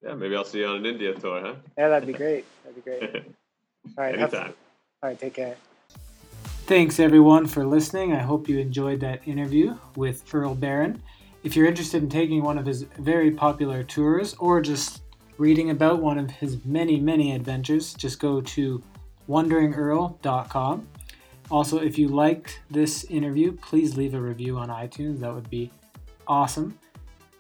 You. 0.04 0.10
Yeah, 0.10 0.16
maybe 0.16 0.36
I'll 0.36 0.46
see 0.46 0.60
you 0.60 0.68
on 0.68 0.78
an 0.78 0.86
India 0.86 1.14
tour, 1.14 1.42
huh? 1.42 1.56
Yeah, 1.78 1.90
that'd 1.90 2.08
be 2.08 2.14
great. 2.14 2.46
That'd 2.64 2.84
be 2.84 2.90
great. 2.90 3.02
All 3.98 4.04
right, 4.04 4.16
anytime. 4.16 4.48
Have, 4.48 4.56
all 5.02 5.10
right, 5.10 5.20
take 5.20 5.34
care. 5.34 5.56
Thanks 6.68 7.00
everyone 7.00 7.48
for 7.48 7.66
listening. 7.66 8.14
I 8.14 8.20
hope 8.20 8.48
you 8.48 8.60
enjoyed 8.60 9.00
that 9.00 9.28
interview 9.28 9.76
with 9.96 10.24
Earl 10.34 10.54
Baron. 10.54 11.02
If 11.44 11.56
you're 11.56 11.66
interested 11.66 12.04
in 12.04 12.10
taking 12.10 12.44
one 12.44 12.60
of 12.60 12.66
his 12.68 12.84
very 12.84 13.32
popular 13.32 13.84
tours 13.84 14.36
or 14.36 14.62
just 14.62 15.02
reading 15.40 15.72
about 15.72 16.00
one 16.02 16.20
of 16.20 16.30
his 16.30 16.64
many, 16.64 17.00
many 17.00 17.34
adventures, 17.34 17.96
just 17.96 18.20
go 18.20 18.42
to 18.42 18.82
wanderingearl.com. 19.28 20.88
Also, 21.52 21.80
if 21.80 22.00
you 22.00 22.08
liked 22.08 22.62
this 22.72 23.04
interview, 23.04 23.52
please 23.52 23.98
leave 23.98 24.14
a 24.14 24.22
review 24.22 24.58
on 24.58 24.70
iTunes. 24.70 25.20
That 25.20 25.36
would 25.36 25.50
be 25.50 25.70
awesome. 26.26 26.80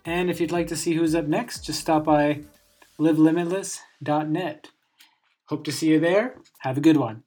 And 0.04 0.30
if 0.30 0.42
you'd 0.42 0.52
like 0.52 0.68
to 0.68 0.76
see 0.76 0.94
who's 0.94 1.16
up 1.16 1.28
next, 1.28 1.66
just 1.66 1.80
stop 1.80 2.04
by 2.04 2.42
livelimitless.net. 3.00 4.70
Hope 5.46 5.64
to 5.64 5.72
see 5.72 5.90
you 5.92 6.00
there. 6.00 6.36
Have 6.60 6.78
a 6.78 6.82
good 6.82 6.98
one. 6.98 7.24